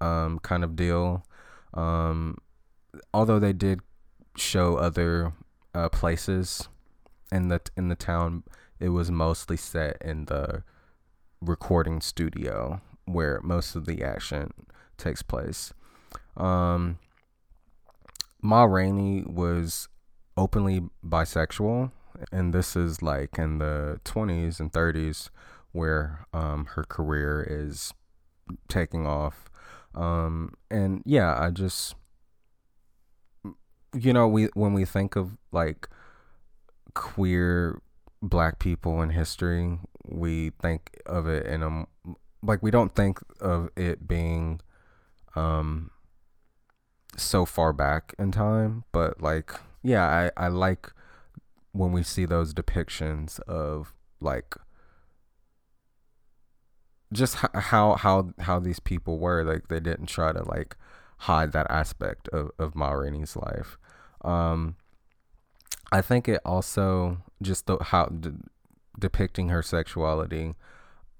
um, 0.00 0.38
kind 0.40 0.64
of 0.64 0.76
deal. 0.76 1.24
Um, 1.74 2.38
although 3.12 3.38
they 3.38 3.52
did 3.52 3.80
show 4.36 4.76
other 4.76 5.32
uh, 5.74 5.88
places 5.88 6.68
in 7.32 7.48
the 7.48 7.60
in 7.76 7.88
the 7.88 7.96
town, 7.96 8.44
it 8.78 8.90
was 8.90 9.10
mostly 9.10 9.56
set 9.56 9.96
in 10.00 10.26
the 10.26 10.62
recording 11.40 12.00
studio 12.00 12.80
where 13.06 13.40
most 13.42 13.74
of 13.74 13.86
the 13.86 14.02
action 14.02 14.52
takes 14.96 15.22
place. 15.22 15.72
Um, 16.36 16.98
Ma 18.42 18.64
Rainey 18.64 19.22
was 19.26 19.88
openly 20.36 20.82
bisexual, 21.04 21.90
and 22.32 22.52
this 22.52 22.76
is 22.76 23.02
like 23.02 23.38
in 23.38 23.58
the 23.58 24.00
20s 24.04 24.60
and 24.60 24.72
30s 24.72 25.30
where 25.72 26.26
um, 26.32 26.66
her 26.74 26.84
career 26.84 27.46
is 27.48 27.92
taking 28.68 29.06
off. 29.06 29.49
Um, 29.94 30.54
and 30.70 31.02
yeah, 31.04 31.36
I 31.38 31.50
just, 31.50 31.94
you 33.94 34.12
know, 34.12 34.28
we 34.28 34.46
when 34.54 34.72
we 34.72 34.84
think 34.84 35.16
of 35.16 35.36
like 35.52 35.88
queer 36.94 37.80
black 38.22 38.58
people 38.58 39.02
in 39.02 39.10
history, 39.10 39.78
we 40.04 40.50
think 40.60 41.00
of 41.06 41.26
it 41.26 41.46
in 41.46 41.62
a 41.62 41.86
like 42.42 42.62
we 42.62 42.70
don't 42.70 42.94
think 42.94 43.18
of 43.40 43.68
it 43.76 44.06
being 44.08 44.60
um 45.36 45.90
so 47.16 47.44
far 47.44 47.72
back 47.72 48.14
in 48.18 48.32
time, 48.32 48.84
but 48.92 49.20
like 49.20 49.52
yeah, 49.82 50.30
I 50.36 50.44
I 50.44 50.48
like 50.48 50.92
when 51.72 51.92
we 51.92 52.02
see 52.02 52.24
those 52.24 52.52
depictions 52.52 53.40
of 53.40 53.94
like 54.20 54.54
just 57.12 57.36
how 57.36 57.94
how 57.94 58.32
how 58.40 58.58
these 58.58 58.80
people 58.80 59.18
were 59.18 59.44
like 59.44 59.68
they 59.68 59.80
didn't 59.80 60.06
try 60.06 60.32
to 60.32 60.42
like 60.48 60.76
hide 61.18 61.52
that 61.52 61.66
aspect 61.70 62.28
of 62.28 62.50
of 62.58 62.74
Ma 62.74 62.90
Rainey's 62.90 63.36
life. 63.36 63.78
Um, 64.22 64.76
I 65.92 66.02
think 66.02 66.28
it 66.28 66.40
also 66.44 67.18
just 67.42 67.66
the 67.66 67.78
how 67.80 68.06
d- 68.06 68.32
depicting 68.98 69.48
her 69.48 69.62
sexuality. 69.62 70.54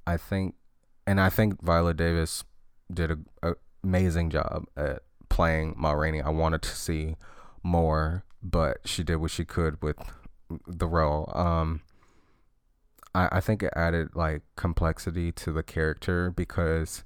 I 0.06 0.16
think, 0.16 0.54
and 1.06 1.20
I 1.20 1.28
think 1.28 1.62
Viola 1.62 1.94
Davis 1.94 2.44
did 2.92 3.10
a, 3.10 3.18
a 3.42 3.54
amazing 3.84 4.30
job 4.30 4.66
at 4.76 5.02
playing 5.28 5.74
Ma 5.76 5.92
Rainey. 5.92 6.20
I 6.20 6.30
wanted 6.30 6.62
to 6.62 6.76
see 6.76 7.16
more, 7.62 8.24
but 8.42 8.78
she 8.84 9.02
did 9.02 9.16
what 9.16 9.30
she 9.30 9.44
could 9.44 9.82
with 9.82 9.96
the 10.66 10.86
role. 10.86 11.30
Um, 11.34 11.82
I, 13.14 13.28
I 13.32 13.40
think 13.40 13.62
it 13.62 13.72
added 13.76 14.10
like 14.14 14.42
complexity 14.56 15.32
to 15.32 15.52
the 15.52 15.62
character 15.62 16.30
because 16.30 17.04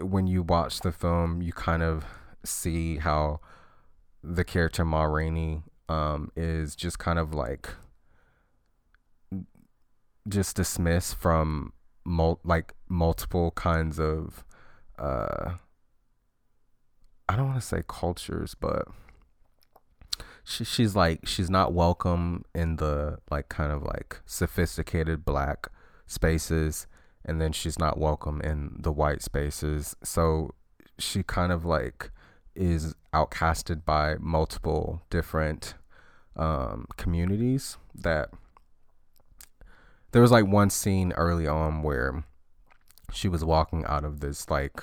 when 0.00 0.26
you 0.26 0.42
watch 0.42 0.80
the 0.80 0.92
film, 0.92 1.40
you 1.42 1.52
kind 1.52 1.82
of 1.82 2.04
see 2.44 2.98
how 2.98 3.40
the 4.22 4.44
character 4.44 4.84
Ma 4.84 5.04
Rainey 5.04 5.62
um, 5.88 6.30
is 6.36 6.74
just 6.74 6.98
kind 6.98 7.18
of 7.18 7.32
like 7.32 7.70
just 10.28 10.56
dismissed 10.56 11.14
from 11.14 11.72
mul- 12.04 12.40
like 12.44 12.74
multiple 12.88 13.50
kinds 13.52 13.98
of 13.98 14.44
uh 14.98 15.52
I 17.28 17.36
don't 17.36 17.48
want 17.48 17.60
to 17.60 17.66
say 17.66 17.82
cultures, 17.86 18.54
but 18.58 18.88
she, 20.48 20.64
she's 20.64 20.96
like 20.96 21.26
she's 21.26 21.50
not 21.50 21.74
welcome 21.74 22.42
in 22.54 22.76
the 22.76 23.18
like 23.30 23.50
kind 23.50 23.70
of 23.70 23.82
like 23.82 24.20
sophisticated 24.24 25.24
black 25.24 25.68
spaces 26.06 26.86
and 27.24 27.40
then 27.40 27.52
she's 27.52 27.78
not 27.78 27.98
welcome 27.98 28.40
in 28.40 28.74
the 28.78 28.90
white 28.90 29.20
spaces. 29.20 29.94
So 30.02 30.54
she 30.98 31.22
kind 31.22 31.52
of 31.52 31.66
like 31.66 32.10
is 32.54 32.94
outcasted 33.12 33.84
by 33.84 34.16
multiple 34.18 35.02
different 35.10 35.74
um, 36.34 36.86
communities 36.96 37.76
that 37.94 38.30
there 40.12 40.22
was 40.22 40.30
like 40.30 40.46
one 40.46 40.70
scene 40.70 41.12
early 41.12 41.46
on 41.46 41.82
where 41.82 42.24
she 43.12 43.28
was 43.28 43.44
walking 43.44 43.84
out 43.84 44.04
of 44.04 44.20
this 44.20 44.48
like 44.48 44.82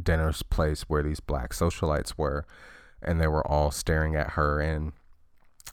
dinner's 0.00 0.42
place 0.42 0.82
where 0.82 1.02
these 1.02 1.20
black 1.20 1.52
socialites 1.52 2.14
were 2.18 2.44
and 3.00 3.18
they 3.18 3.26
were 3.26 3.46
all 3.46 3.70
staring 3.70 4.14
at 4.14 4.32
her 4.32 4.60
and 4.60 4.92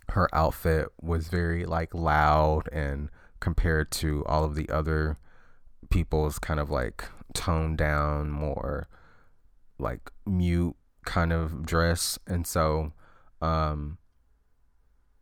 her 0.10 0.30
outfit 0.34 0.88
was 1.02 1.28
very 1.28 1.66
like 1.66 1.94
loud 1.94 2.70
and 2.72 3.10
compared 3.40 3.92
to 3.92 4.24
all 4.26 4.44
of 4.44 4.56
the 4.56 4.70
other 4.70 5.18
people's 5.90 6.40
kind 6.40 6.60
of 6.60 6.70
like 6.70 7.06
toned 7.34 7.78
down 7.78 8.30
more 8.30 8.88
like 9.80 10.12
mute 10.26 10.76
kind 11.06 11.34
of 11.34 11.66
dress. 11.66 12.18
And 12.28 12.48
so 12.48 12.94
um 13.42 13.98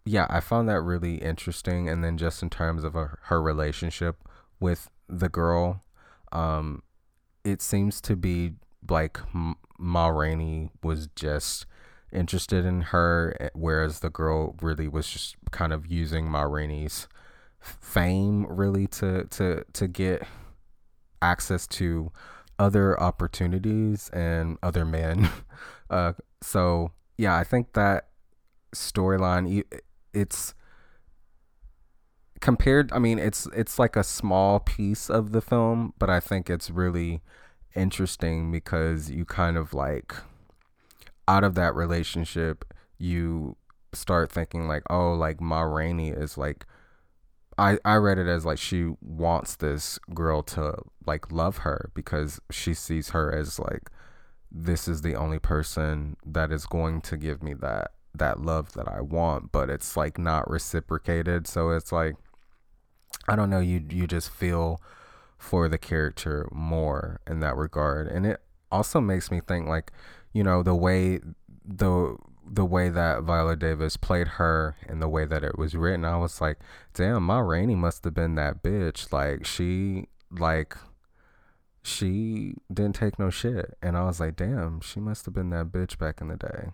yeah 0.05 0.27
i 0.29 0.39
found 0.39 0.69
that 0.69 0.81
really 0.81 1.15
interesting. 1.15 1.89
And 1.89 2.03
then 2.03 2.17
just 2.17 2.43
in 2.43 2.49
terms 2.49 2.83
of 2.83 2.95
a, 2.95 3.17
her 3.23 3.41
relationship 3.41 4.17
with 4.59 4.89
the 5.07 5.29
girl 5.29 5.83
um 6.31 6.83
it 7.43 7.61
seems 7.61 7.99
to 8.01 8.15
be 8.15 8.53
like 8.89 9.19
Ma 9.77 10.07
Rainey 10.07 10.69
was 10.83 11.07
just 11.15 11.65
interested 12.11 12.65
in 12.65 12.81
her, 12.81 13.35
eh, 13.39 13.49
whereas 13.53 13.99
the 13.99 14.09
girl 14.09 14.55
really 14.61 14.87
was 14.87 15.09
just 15.09 15.35
kind 15.51 15.73
of 15.73 15.85
using 15.87 16.29
Ma 16.29 16.43
Rainey's 16.43 17.07
fame 17.59 18.45
really 18.49 18.87
to 18.87 19.25
to 19.25 19.63
to 19.73 19.87
get 19.87 20.27
access 21.21 21.67
to 21.67 22.11
other 22.57 22.99
opportunities 22.99 24.09
and 24.09 24.57
other 24.63 24.85
men. 24.85 25.29
Uh, 25.89 26.13
so 26.41 26.89
yeah, 27.17 27.35
I 27.35 27.43
think 27.43 27.73
that 27.73 28.07
storyline 28.73 29.63
it's 30.13 30.53
compared 32.39 32.91
i 32.91 32.97
mean 32.97 33.19
it's 33.19 33.47
it's 33.55 33.77
like 33.77 33.95
a 33.95 34.03
small 34.03 34.59
piece 34.59 35.09
of 35.09 35.31
the 35.31 35.41
film 35.41 35.93
but 35.99 36.09
i 36.09 36.19
think 36.19 36.49
it's 36.49 36.71
really 36.71 37.21
interesting 37.75 38.51
because 38.51 39.11
you 39.11 39.23
kind 39.23 39.57
of 39.57 39.73
like 39.73 40.15
out 41.27 41.43
of 41.43 41.55
that 41.55 41.75
relationship, 41.75 42.65
you 42.97 43.57
start 43.93 44.31
thinking 44.31 44.67
like, 44.67 44.83
oh, 44.89 45.13
like 45.13 45.41
Ma 45.41 45.61
Rainey 45.61 46.09
is 46.09 46.37
like 46.37 46.65
I, 47.57 47.77
I 47.85 47.95
read 47.95 48.17
it 48.17 48.27
as 48.27 48.45
like 48.45 48.57
she 48.57 48.93
wants 49.01 49.55
this 49.55 49.99
girl 50.13 50.41
to 50.43 50.75
like 51.05 51.31
love 51.31 51.57
her 51.57 51.91
because 51.93 52.39
she 52.49 52.73
sees 52.73 53.09
her 53.09 53.31
as 53.33 53.59
like 53.59 53.89
this 54.51 54.87
is 54.87 55.01
the 55.01 55.15
only 55.15 55.39
person 55.39 56.17
that 56.25 56.51
is 56.51 56.65
going 56.65 57.01
to 57.01 57.17
give 57.17 57.43
me 57.43 57.53
that 57.55 57.91
that 58.13 58.41
love 58.41 58.73
that 58.73 58.89
I 58.89 58.99
want, 58.99 59.51
but 59.51 59.69
it's 59.69 59.95
like 59.95 60.17
not 60.17 60.49
reciprocated. 60.49 61.47
So 61.47 61.69
it's 61.69 61.91
like 61.91 62.15
I 63.27 63.35
don't 63.35 63.49
know, 63.49 63.59
you 63.59 63.85
you 63.89 64.07
just 64.07 64.29
feel 64.29 64.81
for 65.37 65.67
the 65.67 65.77
character 65.77 66.47
more 66.51 67.19
in 67.27 67.39
that 67.41 67.55
regard. 67.55 68.07
And 68.07 68.25
it 68.25 68.41
also 68.71 69.01
makes 69.01 69.29
me 69.29 69.41
think 69.45 69.67
like 69.67 69.91
you 70.33 70.43
know 70.43 70.63
the 70.63 70.75
way 70.75 71.19
the 71.65 72.17
the 72.53 72.65
way 72.65 72.89
that 72.89 73.23
Viola 73.23 73.55
Davis 73.55 73.95
played 73.95 74.27
her 74.27 74.75
and 74.87 75.01
the 75.01 75.07
way 75.07 75.25
that 75.25 75.43
it 75.43 75.57
was 75.57 75.73
written, 75.73 76.03
I 76.03 76.17
was 76.17 76.41
like, 76.41 76.59
damn, 76.93 77.23
Ma 77.23 77.39
Rainey 77.39 77.75
must 77.75 78.03
have 78.03 78.13
been 78.13 78.35
that 78.35 78.61
bitch. 78.61 79.11
Like 79.13 79.45
she 79.45 80.07
like 80.29 80.75
she 81.83 82.55
didn't 82.71 82.95
take 82.95 83.17
no 83.17 83.29
shit. 83.29 83.77
And 83.81 83.97
I 83.97 84.03
was 84.03 84.19
like, 84.19 84.35
damn, 84.35 84.81
she 84.81 84.99
must 84.99 85.25
have 85.25 85.33
been 85.33 85.49
that 85.51 85.67
bitch 85.67 85.97
back 85.97 86.19
in 86.19 86.27
the 86.27 86.35
day. 86.35 86.71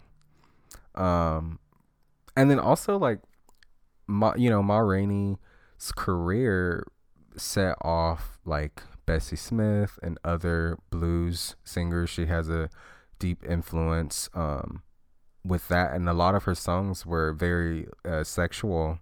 Um 0.95 1.59
and 2.35 2.49
then 2.49 2.59
also 2.59 2.97
like 2.97 3.19
my 4.07 4.33
you 4.35 4.49
know, 4.49 4.63
Ma 4.63 4.79
Rainey's 4.79 5.37
career 5.95 6.87
set 7.35 7.75
off 7.81 8.39
like 8.45 8.81
Bessie 9.05 9.35
Smith 9.35 9.99
and 10.01 10.17
other 10.23 10.79
blues 10.89 11.55
singers. 11.63 12.09
She 12.09 12.25
has 12.25 12.49
a 12.49 12.69
deep 13.19 13.43
influence 13.45 14.29
um, 14.33 14.83
with 15.43 15.67
that, 15.67 15.93
and 15.93 16.07
a 16.07 16.13
lot 16.13 16.35
of 16.35 16.43
her 16.43 16.55
songs 16.55 17.05
were 17.05 17.33
very 17.33 17.87
uh, 18.05 18.23
sexual 18.23 18.99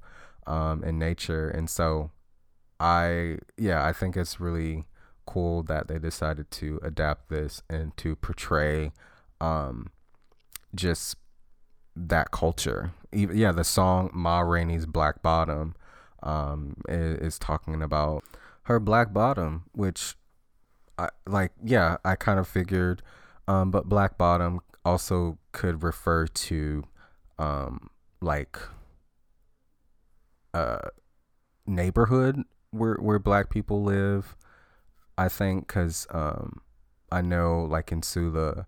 um, 0.47 0.83
in 0.83 0.99
nature, 0.99 1.49
and 1.49 1.69
so 1.69 2.11
I 2.79 3.37
yeah 3.57 3.85
I 3.85 3.93
think 3.93 4.17
it's 4.17 4.39
really 4.39 4.85
cool 5.25 5.63
that 5.63 5.87
they 5.87 5.97
decided 5.97 6.51
to 6.51 6.79
adapt 6.83 7.29
this 7.29 7.63
and 7.69 7.95
to 7.97 8.15
portray 8.15 8.91
um, 9.41 9.89
just 10.73 11.15
that 11.95 12.31
culture. 12.31 12.91
Even, 13.11 13.37
yeah, 13.37 13.51
the 13.51 13.63
song 13.63 14.11
Ma 14.13 14.41
Rainey's 14.41 14.85
Black 14.85 15.21
Bottom 15.21 15.75
um, 16.21 16.77
is, 16.87 17.17
is 17.19 17.39
talking 17.39 17.81
about 17.81 18.23
her 18.63 18.79
black 18.79 19.13
bottom, 19.13 19.63
which 19.73 20.15
I 20.97 21.09
like. 21.27 21.51
Yeah, 21.63 21.97
I 22.03 22.15
kind 22.15 22.39
of 22.39 22.47
figured 22.47 23.01
um, 23.47 23.71
but 23.71 23.87
black 23.87 24.17
bottom 24.17 24.59
also 24.83 25.37
could 25.51 25.83
refer 25.83 26.27
to 26.27 26.83
um, 27.37 27.89
like 28.21 28.57
a 30.53 30.57
uh, 30.57 30.89
neighborhood 31.65 32.43
where 32.71 32.95
where 32.95 33.19
black 33.19 33.49
people 33.49 33.83
live. 33.83 34.35
I 35.17 35.29
think 35.29 35.67
because 35.67 36.07
um, 36.11 36.61
I 37.11 37.21
know 37.21 37.63
like 37.63 37.91
in 37.91 38.01
Sula, 38.01 38.65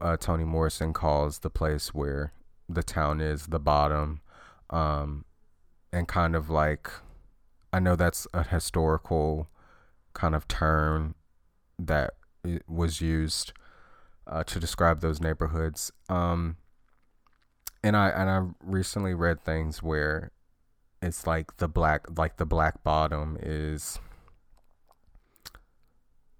uh, 0.00 0.16
Toni 0.16 0.44
Morrison 0.44 0.92
calls 0.92 1.40
the 1.40 1.50
place 1.50 1.94
where 1.94 2.32
the 2.68 2.82
town 2.82 3.20
is 3.20 3.46
the 3.46 3.60
bottom, 3.60 4.20
um, 4.70 5.24
and 5.92 6.08
kind 6.08 6.34
of 6.34 6.48
like 6.48 6.90
I 7.72 7.80
know 7.80 7.96
that's 7.96 8.26
a 8.32 8.44
historical 8.44 9.48
kind 10.12 10.34
of 10.34 10.46
term 10.46 11.16
that 11.78 12.14
was 12.68 13.00
used 13.00 13.52
uh, 14.26 14.44
to 14.44 14.60
describe 14.60 15.00
those 15.00 15.20
neighborhoods. 15.20 15.92
Um, 16.08 16.56
and 17.82 17.96
I 17.96 18.08
and 18.08 18.30
I 18.30 18.42
recently 18.64 19.14
read 19.14 19.42
things 19.44 19.82
where 19.82 20.30
it's 21.02 21.26
like 21.26 21.58
the 21.58 21.68
black 21.68 22.06
like 22.16 22.38
the 22.38 22.46
black 22.46 22.82
bottom 22.82 23.36
is 23.40 23.98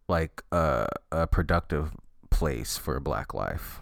like 0.09 0.43
a 0.51 0.87
a 1.13 1.27
productive 1.27 1.93
place 2.31 2.77
for 2.77 2.99
black 3.01 3.35
life. 3.35 3.81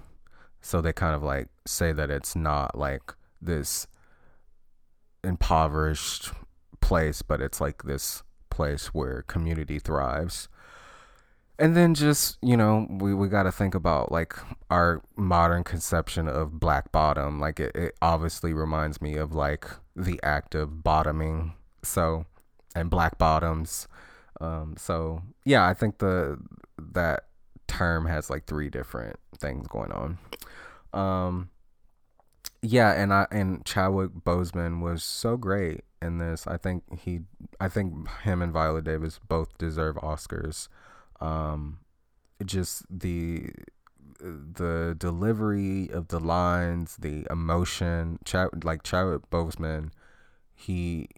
So 0.61 0.81
they 0.81 0.93
kind 0.93 1.15
of 1.15 1.23
like 1.23 1.49
say 1.67 1.93
that 1.93 2.11
it's 2.11 2.37
not 2.37 2.77
like 2.77 3.15
this 3.41 3.87
impoverished 5.25 6.33
place, 6.81 7.23
but 7.23 7.41
it's 7.41 7.61
like 7.61 7.85
this 7.85 8.23
place 8.51 8.89
where 8.89 9.23
community 9.23 9.79
thrives. 9.79 10.49
And 11.63 11.77
then 11.77 11.95
just, 11.95 12.39
you 12.43 12.57
know, 12.57 12.89
we, 12.91 13.15
we 13.15 13.29
got 13.29 13.45
to 13.45 13.53
think 13.53 13.77
about 13.77 14.11
like 14.11 14.35
our 14.69 15.01
modern 15.15 15.63
conception 15.63 16.27
of 16.27 16.59
black 16.59 16.91
bottom. 16.91 17.39
Like 17.39 17.61
it, 17.61 17.77
it 17.77 17.95
obviously 18.03 18.53
reminds 18.53 19.01
me 19.01 19.15
of 19.15 19.33
like 19.33 19.67
the 19.95 20.19
act 20.25 20.57
of 20.57 20.83
bottoming. 20.83 21.55
So, 21.85 22.27
and 22.75 22.91
black 22.91 23.17
bottoms. 23.17 23.87
Um, 24.41 24.75
so 24.77 25.23
yeah, 25.45 25.65
I 25.65 25.73
think 25.73 25.99
the, 25.99 26.37
that 26.79 27.27
term 27.69 28.07
has 28.07 28.29
like 28.29 28.47
three 28.47 28.69
different 28.69 29.21
things 29.39 29.69
going 29.69 29.93
on. 29.93 30.19
Um, 30.93 31.51
yeah, 32.61 32.91
and 32.93 33.15
I 33.15 33.29
and 33.31 33.65
Chadwick 33.65 34.11
Boseman 34.11 34.81
was 34.83 35.05
so 35.05 35.37
great 35.37 35.83
in 36.01 36.19
this. 36.19 36.45
I 36.49 36.57
think 36.57 36.83
he, 36.99 37.21
I 37.61 37.69
think 37.69 38.09
him 38.23 38.43
and 38.43 38.53
Viola 38.53 38.83
Davis 38.83 39.21
both 39.29 39.57
deserve 39.59 39.95
Oscars. 39.95 40.67
Um, 41.23 41.79
just 42.45 42.85
the 42.91 43.51
the 44.21 44.95
delivery 44.99 45.89
of 45.91 46.09
the 46.09 46.21
lines, 46.21 46.97
the 46.97 47.27
emotion. 47.31 48.19
Chad, 48.25 48.65
like 48.65 48.83
Chadwick 48.83 49.31
Boseman, 49.31 49.91
he 50.55 51.09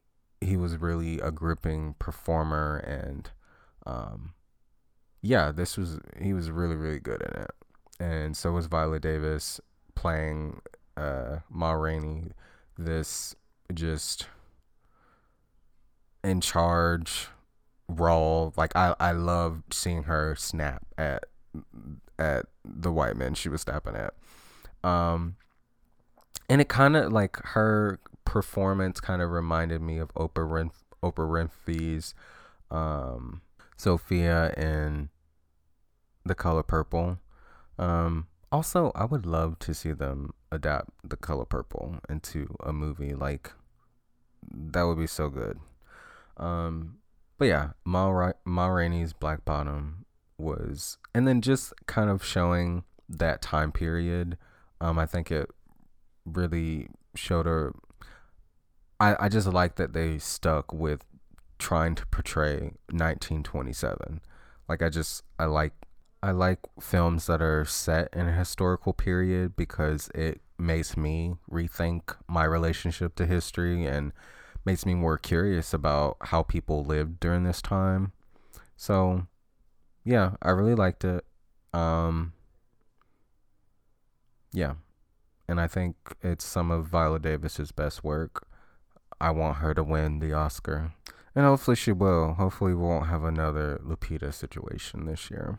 he 0.41 0.57
was 0.57 0.77
really 0.77 1.21
a 1.21 1.31
gripping 1.31 1.95
performer, 1.99 2.79
and 2.79 3.31
um, 3.87 4.35
yeah, 5.23 5.53
this 5.53 5.77
was 5.77 5.99
he 6.21 6.33
was 6.33 6.51
really 6.51 6.77
really 6.77 7.01
good 7.01 7.23
in 7.23 7.43
it, 7.43 7.51
and 7.99 8.37
so 8.37 8.53
was 8.53 8.67
Viola 8.67 9.01
Davis 9.01 9.61
playing 9.95 10.61
uh, 10.97 11.39
Ma 11.51 11.73
Rainey, 11.73 12.33
this 12.77 13.35
just 13.73 14.27
in 16.23 16.41
charge 16.41 17.29
role. 17.89 18.53
Like 18.57 18.75
I, 18.77 18.95
I 18.99 19.13
love 19.13 19.63
seeing 19.71 20.05
her 20.05 20.35
snap 20.37 20.85
at 20.97 21.25
at 22.19 22.47
the 22.65 22.93
white 22.93 23.17
men 23.17 23.35
she 23.35 23.49
was 23.49 23.63
snapping 23.63 23.97
at. 23.97 24.15
Um, 24.89 25.37
and 26.49 26.61
it 26.61 26.69
kind 26.69 26.97
of 26.97 27.13
like 27.13 27.37
her 27.43 27.99
performance 28.25 29.01
kind 29.01 29.23
of 29.23 29.31
reminded 29.31 29.81
me 29.81 29.99
of 29.99 30.13
Oprah 30.15 30.49
Winf- 30.49 30.85
Oprah 31.03 31.49
Winfrey's 31.67 32.15
um, 32.71 33.43
Sofia 33.77 34.53
in 34.55 35.09
The 36.25 36.35
Color 36.35 36.63
Purple. 36.63 37.19
Um, 37.79 38.27
also, 38.53 38.93
I 38.95 39.05
would 39.05 39.27
love 39.27 39.59
to 39.61 39.75
see 39.75 39.93
them 39.93 40.33
adapt 40.53 40.91
The 41.03 41.17
Color 41.17 41.47
Purple 41.47 41.97
into 42.09 42.55
a 42.63 42.73
movie. 42.73 43.15
Like 43.15 43.53
that 44.53 44.83
would 44.83 44.99
be 44.99 45.07
so 45.07 45.29
good. 45.29 45.59
Um, 46.37 46.99
but 47.39 47.47
yeah, 47.47 47.71
Ma, 47.85 48.09
Ra- 48.09 48.33
Ma 48.45 48.67
Rainey's 48.67 49.13
Black 49.13 49.45
Bottom 49.45 50.05
was, 50.39 50.99
and 51.15 51.27
then 51.27 51.41
just 51.41 51.73
kind 51.87 52.11
of 52.11 52.25
showing 52.25 52.85
that 53.09 53.43
time 53.43 53.73
period. 53.73 54.37
Um, 54.81 54.99
I 54.99 55.07
think 55.07 55.31
it 55.31 55.51
really 56.25 56.89
showed 57.15 57.47
her. 57.47 57.75
I 59.01 59.17
I 59.21 59.29
just 59.29 59.47
like 59.47 59.77
that 59.77 59.93
they 59.93 60.19
stuck 60.19 60.73
with 60.73 61.05
trying 61.59 61.95
to 61.95 62.07
portray 62.07 62.73
1927. 62.91 64.21
Like 64.69 64.83
I 64.83 64.89
just 64.89 65.23
I 65.39 65.45
like 65.47 65.73
I 66.23 66.31
like 66.31 66.61
films 66.81 67.27
that 67.27 67.43
are 67.43 67.65
set 67.65 68.09
in 68.13 68.29
a 68.29 68.33
historical 68.33 68.93
period 68.93 69.57
because 69.57 70.09
it 70.15 70.41
makes 70.59 70.97
me 70.97 71.35
rethink 71.51 72.17
my 72.29 72.45
relationship 72.45 73.15
to 73.17 73.27
history 73.27 73.85
and 73.87 74.13
makes 74.65 74.87
me 74.87 74.95
more 74.95 75.19
curious 75.19 75.75
about 75.75 76.17
how 76.21 76.43
people 76.43 76.85
lived 76.85 77.21
during 77.21 77.45
this 77.45 77.61
time. 77.61 78.13
So, 78.77 79.27
yeah, 80.05 80.33
I 80.43 80.51
really 80.51 80.75
liked 80.75 81.05
it. 81.05 81.25
Um, 81.73 82.33
yeah, 84.53 84.75
and 85.49 85.61
I 85.61 85.67
think 85.67 85.97
it's 86.23 86.45
some 86.45 86.71
of 86.71 86.87
Viola 86.87 87.19
Davis's 87.19 87.73
best 87.73 88.05
work. 88.05 88.47
I 89.21 89.31
want 89.31 89.59
her 89.59 89.75
to 89.75 89.83
win 89.83 90.19
the 90.19 90.33
Oscar, 90.33 90.93
and 91.35 91.45
hopefully 91.45 91.77
she 91.77 91.93
will. 91.93 92.35
Hopefully, 92.35 92.75
we 92.75 92.83
won't 92.83 93.09
have 93.09 93.25
another 93.25 93.81
Lupita 93.85 94.33
situation 94.33 95.07
this 95.07 95.31
year. 95.31 95.59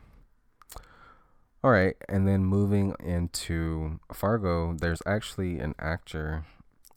All 1.64 1.72
right, 1.72 1.96
and 2.08 2.28
then 2.28 2.46
moving 2.46 2.96
into 3.04 4.00
Fargo, 4.14 4.76
there's 4.76 5.02
actually 5.06 5.60
an 5.60 5.74
actor 5.80 6.46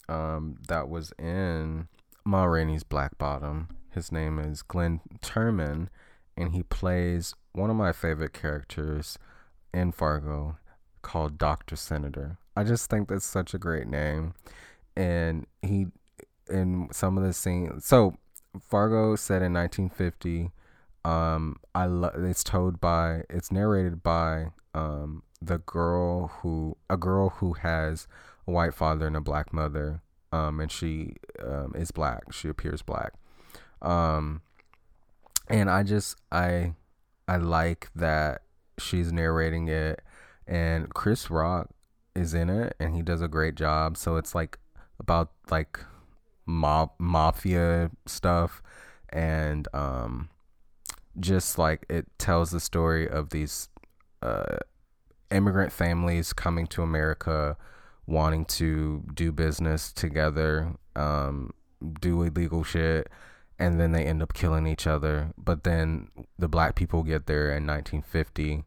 um, 0.09 0.57
that 0.68 0.88
was 0.88 1.12
in 1.18 1.88
Ma 2.28 2.44
Rainey's 2.44 2.84
Black 2.84 3.16
Bottom. 3.16 3.68
His 3.88 4.12
name 4.12 4.38
is 4.38 4.60
Glenn 4.60 5.00
Turman, 5.22 5.88
and 6.36 6.52
he 6.52 6.62
plays 6.62 7.34
one 7.52 7.70
of 7.70 7.76
my 7.76 7.90
favorite 7.90 8.34
characters 8.34 9.18
in 9.72 9.92
Fargo 9.92 10.58
called 11.00 11.38
Dr. 11.38 11.74
Senator. 11.74 12.36
I 12.54 12.64
just 12.64 12.90
think 12.90 13.08
that's 13.08 13.24
such 13.24 13.54
a 13.54 13.58
great 13.58 13.86
name. 13.86 14.34
And 14.94 15.46
he, 15.62 15.86
in 16.50 16.88
some 16.92 17.16
of 17.16 17.24
the 17.24 17.32
scenes, 17.32 17.86
so 17.86 18.18
Fargo 18.60 19.16
set 19.16 19.40
in 19.40 19.54
1950 19.54 20.50
um 21.04 21.54
i 21.76 21.86
love 21.86 22.12
it's 22.16 22.42
told 22.42 22.80
by 22.80 23.22
it's 23.30 23.52
narrated 23.52 24.02
by 24.02 24.46
um 24.74 25.22
the 25.40 25.58
girl 25.58 26.26
who 26.42 26.76
a 26.90 26.96
girl 26.96 27.28
who 27.28 27.52
has 27.52 28.08
a 28.48 28.50
white 28.50 28.74
father 28.74 29.06
and 29.06 29.16
a 29.16 29.20
black 29.20 29.52
mother 29.52 30.02
um 30.32 30.60
and 30.60 30.70
she 30.70 31.14
um 31.44 31.72
is 31.74 31.90
black. 31.90 32.32
She 32.32 32.48
appears 32.48 32.82
black. 32.82 33.14
Um 33.82 34.42
and 35.50 35.70
i 35.70 35.82
just 35.82 36.16
i 36.30 36.74
i 37.26 37.38
like 37.38 37.88
that 37.94 38.42
she's 38.78 39.10
narrating 39.10 39.66
it 39.66 40.02
and 40.46 40.92
chris 40.92 41.30
rock 41.30 41.70
is 42.18 42.34
in 42.34 42.50
it 42.50 42.74
and 42.78 42.94
he 42.94 43.02
does 43.02 43.22
a 43.22 43.28
great 43.28 43.54
job. 43.54 43.96
So 43.96 44.16
it's 44.16 44.34
like 44.34 44.58
about 44.98 45.30
like 45.50 45.80
mob 46.44 46.90
mafia 46.98 47.90
stuff 48.06 48.62
and 49.10 49.68
um 49.74 50.30
just 51.20 51.58
like 51.58 51.84
it 51.88 52.06
tells 52.18 52.50
the 52.50 52.60
story 52.60 53.08
of 53.08 53.30
these 53.30 53.68
uh, 54.22 54.58
immigrant 55.30 55.72
families 55.72 56.32
coming 56.32 56.66
to 56.68 56.82
America, 56.82 57.56
wanting 58.09 58.47
to 58.47 59.05
do 59.12 59.31
business 59.31 59.92
together, 59.92 60.73
um, 60.97 61.53
do 62.01 62.23
illegal 62.23 62.64
shit, 62.64 63.09
and 63.59 63.79
then 63.79 63.92
they 63.92 64.05
end 64.05 64.23
up 64.23 64.33
killing 64.33 64.66
each 64.66 64.87
other. 64.87 65.33
But 65.37 65.64
then 65.64 66.09
the 66.38 66.49
black 66.49 66.75
people 66.75 67.03
get 67.03 67.27
there 67.27 67.49
in 67.51 67.66
1950, 67.66 68.64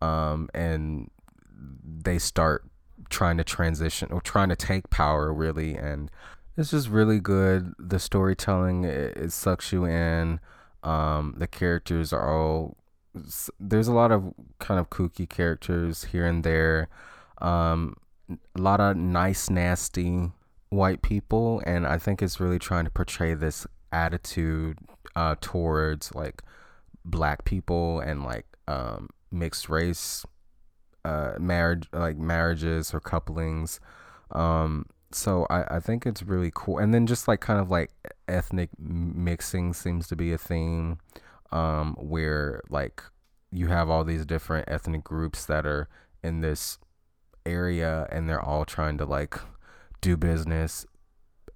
um, 0.00 0.48
and 0.54 1.10
they 1.84 2.18
start 2.18 2.64
trying 3.10 3.36
to 3.36 3.44
transition 3.44 4.10
or 4.10 4.22
trying 4.22 4.48
to 4.48 4.56
take 4.56 4.88
power, 4.88 5.32
really. 5.34 5.74
And 5.74 6.10
it's 6.56 6.70
just 6.70 6.88
really 6.88 7.20
good. 7.20 7.74
The 7.78 7.98
storytelling 7.98 8.84
it, 8.84 9.16
it 9.18 9.32
sucks 9.32 9.70
you 9.70 9.84
in. 9.84 10.40
Um, 10.82 11.34
the 11.36 11.46
characters 11.46 12.12
are 12.12 12.34
all 12.34 12.76
there's 13.58 13.88
a 13.88 13.92
lot 13.92 14.12
of 14.12 14.32
kind 14.60 14.78
of 14.78 14.90
kooky 14.90 15.28
characters 15.28 16.04
here 16.04 16.24
and 16.24 16.44
there. 16.44 16.88
Um, 17.38 17.96
a 18.30 18.60
lot 18.60 18.80
of 18.80 18.96
nice, 18.96 19.50
nasty 19.50 20.30
white 20.70 21.02
people, 21.02 21.62
and 21.66 21.86
I 21.86 21.98
think 21.98 22.22
it's 22.22 22.40
really 22.40 22.58
trying 22.58 22.84
to 22.84 22.90
portray 22.90 23.34
this 23.34 23.66
attitude 23.92 24.78
uh, 25.16 25.36
towards 25.40 26.14
like 26.14 26.42
black 27.04 27.44
people 27.44 28.00
and 28.00 28.22
like 28.24 28.46
um, 28.66 29.08
mixed 29.30 29.68
race 29.68 30.26
uh, 31.04 31.32
marriage, 31.38 31.88
like 31.92 32.18
marriages 32.18 32.92
or 32.92 33.00
couplings. 33.00 33.80
Um, 34.30 34.86
so 35.10 35.46
I, 35.48 35.76
I 35.76 35.80
think 35.80 36.06
it's 36.06 36.22
really 36.22 36.50
cool 36.54 36.78
and 36.78 36.92
then 36.92 37.06
just 37.06 37.28
like 37.28 37.40
kind 37.40 37.58
of 37.60 37.70
like 37.70 37.90
ethnic 38.26 38.70
mixing 38.78 39.72
seems 39.72 40.06
to 40.08 40.16
be 40.16 40.32
a 40.32 40.38
theme 40.38 40.98
um 41.50 41.96
where 41.98 42.60
like 42.68 43.02
you 43.50 43.68
have 43.68 43.88
all 43.88 44.04
these 44.04 44.26
different 44.26 44.68
ethnic 44.68 45.02
groups 45.02 45.46
that 45.46 45.64
are 45.64 45.88
in 46.22 46.40
this 46.40 46.78
area 47.46 48.06
and 48.10 48.28
they're 48.28 48.44
all 48.44 48.64
trying 48.64 48.98
to 48.98 49.04
like 49.04 49.38
do 50.00 50.16
business 50.16 50.86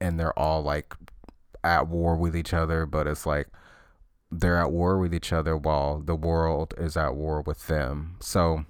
and 0.00 0.18
they're 0.18 0.38
all 0.38 0.62
like 0.62 0.94
at 1.64 1.88
war 1.88 2.16
with 2.16 2.36
each 2.36 2.52
other 2.52 2.86
but 2.86 3.06
it's 3.06 3.26
like 3.26 3.48
they're 4.30 4.58
at 4.58 4.72
war 4.72 4.98
with 4.98 5.14
each 5.14 5.32
other 5.32 5.56
while 5.56 6.00
the 6.00 6.16
world 6.16 6.74
is 6.78 6.96
at 6.96 7.14
war 7.14 7.42
with 7.42 7.66
them 7.66 8.16
so 8.20 8.64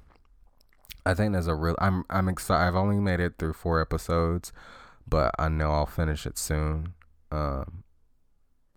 I 1.05 1.15
think 1.15 1.33
there's 1.33 1.49
a 1.49 1.55
real. 1.55 1.75
I'm 1.79 2.05
I'm 2.11 2.29
excited. 2.29 2.67
I've 2.67 2.77
only 2.77 2.97
made 2.97 3.21
it 3.21 3.35
through 3.39 3.55
four 3.55 3.81
episodes, 3.81 4.53
but 5.07 5.35
I 5.39 5.49
know 5.49 5.73
I'll 5.73 5.87
finish 5.87 6.27
it 6.27 6.39
soon. 6.39 6.95
Um, 7.31 7.85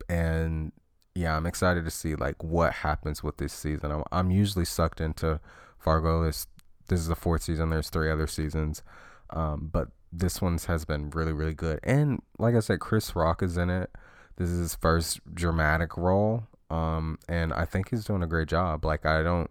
and 0.09 0.71
yeah, 1.13 1.37
I'm 1.37 1.45
excited 1.45 1.85
to 1.85 1.91
see 1.91 2.15
like 2.15 2.43
what 2.43 2.73
happens 2.73 3.23
with 3.23 3.37
this 3.37 3.53
season. 3.53 3.91
I'm, 3.91 4.03
I'm 4.11 4.31
usually 4.31 4.65
sucked 4.65 5.01
into 5.01 5.39
Fargo. 5.77 6.23
This 6.23 6.47
this 6.87 6.99
is 6.99 7.07
the 7.07 7.15
fourth 7.15 7.43
season. 7.43 7.69
There's 7.69 7.89
three 7.89 8.11
other 8.11 8.27
seasons, 8.27 8.83
um, 9.29 9.69
but 9.71 9.89
this 10.11 10.41
one's 10.41 10.65
has 10.65 10.85
been 10.85 11.09
really 11.09 11.33
really 11.33 11.53
good. 11.53 11.79
And 11.83 12.21
like 12.37 12.55
I 12.55 12.59
said, 12.59 12.79
Chris 12.79 13.15
Rock 13.15 13.41
is 13.41 13.57
in 13.57 13.69
it. 13.69 13.91
This 14.37 14.49
is 14.49 14.59
his 14.59 14.75
first 14.75 15.19
dramatic 15.33 15.95
role, 15.97 16.47
um, 16.69 17.19
and 17.27 17.53
I 17.53 17.65
think 17.65 17.89
he's 17.89 18.05
doing 18.05 18.23
a 18.23 18.27
great 18.27 18.47
job. 18.47 18.83
Like 18.83 19.05
I 19.05 19.23
don't, 19.23 19.49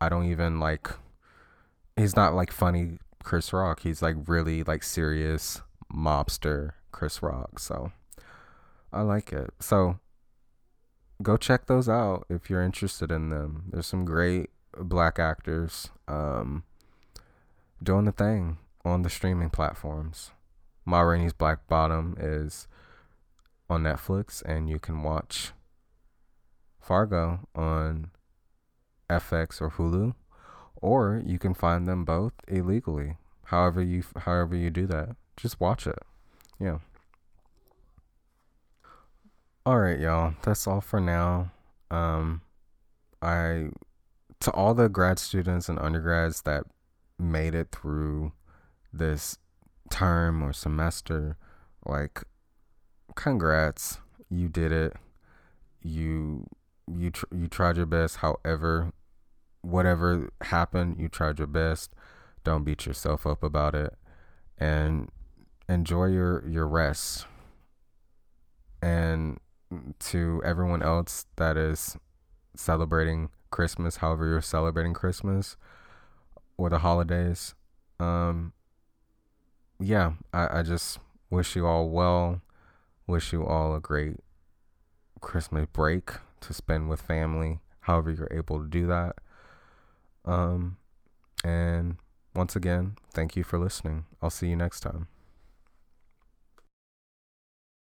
I 0.00 0.08
don't 0.08 0.30
even 0.30 0.60
like. 0.60 0.88
He's 1.96 2.16
not 2.16 2.34
like 2.34 2.50
funny 2.50 2.98
Chris 3.22 3.52
Rock. 3.52 3.80
He's 3.80 4.02
like 4.02 4.16
really 4.26 4.64
like 4.64 4.82
serious 4.82 5.62
mobster 5.92 6.72
Chris 6.90 7.22
Rock. 7.22 7.58
So 7.58 7.92
I 8.92 9.02
like 9.02 9.32
it. 9.32 9.50
So 9.60 9.98
go 11.22 11.36
check 11.36 11.66
those 11.66 11.88
out 11.88 12.26
if 12.28 12.50
you're 12.50 12.62
interested 12.62 13.10
in 13.10 13.30
them. 13.30 13.64
There's 13.70 13.86
some 13.86 14.04
great 14.04 14.50
black 14.78 15.18
actors 15.18 15.90
um, 16.08 16.64
doing 17.84 18.04
the 18.04 18.12
thing 18.12 18.58
on 18.84 19.02
the 19.02 19.10
streaming 19.10 19.50
platforms. 19.50 20.32
Ma 20.84 21.00
Rainey's 21.00 21.32
Black 21.32 21.66
Bottom 21.68 22.16
is 22.18 22.66
on 23.70 23.82
Netflix, 23.82 24.42
and 24.42 24.68
you 24.68 24.78
can 24.78 25.02
watch 25.02 25.52
Fargo 26.80 27.40
on 27.54 28.10
FX 29.08 29.60
or 29.60 29.70
Hulu, 29.70 30.14
or 30.76 31.22
you 31.24 31.38
can 31.38 31.54
find 31.54 31.86
them 31.86 32.04
both 32.04 32.32
illegally. 32.48 33.16
However 33.44 33.82
you 33.82 34.02
however 34.16 34.56
you 34.56 34.70
do 34.70 34.86
that, 34.86 35.16
just 35.36 35.60
watch 35.60 35.86
it. 35.86 35.98
Yeah. 36.58 36.78
All 39.66 39.78
right, 39.78 39.98
y'all. 39.98 40.34
That's 40.42 40.66
all 40.66 40.80
for 40.80 41.00
now. 41.00 41.50
Um, 41.90 42.42
I 43.22 43.70
to 44.40 44.50
all 44.50 44.74
the 44.74 44.88
grad 44.90 45.18
students 45.18 45.68
and 45.70 45.78
undergrads 45.78 46.42
that 46.42 46.64
made 47.18 47.54
it 47.54 47.68
through 47.72 48.32
this 48.92 49.38
term 49.90 50.42
or 50.42 50.52
semester, 50.52 51.36
like, 51.84 52.22
congrats, 53.14 53.98
you 54.30 54.48
did 54.48 54.72
it. 54.72 54.94
You 55.82 56.46
you 56.86 57.10
tr- 57.10 57.34
you 57.34 57.48
tried 57.48 57.76
your 57.76 57.86
best. 57.86 58.16
However, 58.16 58.92
whatever 59.62 60.30
happened, 60.42 60.96
you 60.98 61.08
tried 61.08 61.38
your 61.38 61.46
best. 61.46 61.94
Don't 62.42 62.64
beat 62.64 62.86
yourself 62.86 63.26
up 63.26 63.42
about 63.42 63.74
it, 63.74 63.94
and 64.58 65.10
enjoy 65.68 66.06
your 66.06 66.46
your 66.48 66.66
rest. 66.66 67.26
And 68.82 69.38
to 69.98 70.42
everyone 70.44 70.82
else 70.82 71.26
that 71.36 71.56
is 71.56 71.96
celebrating 72.54 73.30
Christmas, 73.50 73.96
however 73.96 74.26
you're 74.26 74.40
celebrating 74.40 74.94
Christmas 74.94 75.56
or 76.56 76.70
the 76.70 76.78
holidays. 76.78 77.54
Um, 77.98 78.52
yeah, 79.80 80.12
I, 80.32 80.60
I 80.60 80.62
just 80.62 80.98
wish 81.30 81.56
you 81.56 81.66
all 81.66 81.88
well. 81.88 82.40
Wish 83.06 83.32
you 83.32 83.44
all 83.44 83.74
a 83.74 83.80
great 83.80 84.16
Christmas 85.20 85.66
break 85.72 86.12
to 86.40 86.54
spend 86.54 86.88
with 86.88 87.00
family, 87.00 87.60
however 87.80 88.10
you're 88.10 88.28
able 88.30 88.60
to 88.60 88.66
do 88.66 88.86
that. 88.86 89.16
Um, 90.24 90.76
and 91.42 91.96
once 92.34 92.56
again, 92.56 92.96
thank 93.12 93.36
you 93.36 93.44
for 93.44 93.58
listening. 93.58 94.06
I'll 94.22 94.30
see 94.30 94.48
you 94.48 94.56
next 94.56 94.80
time. 94.80 95.08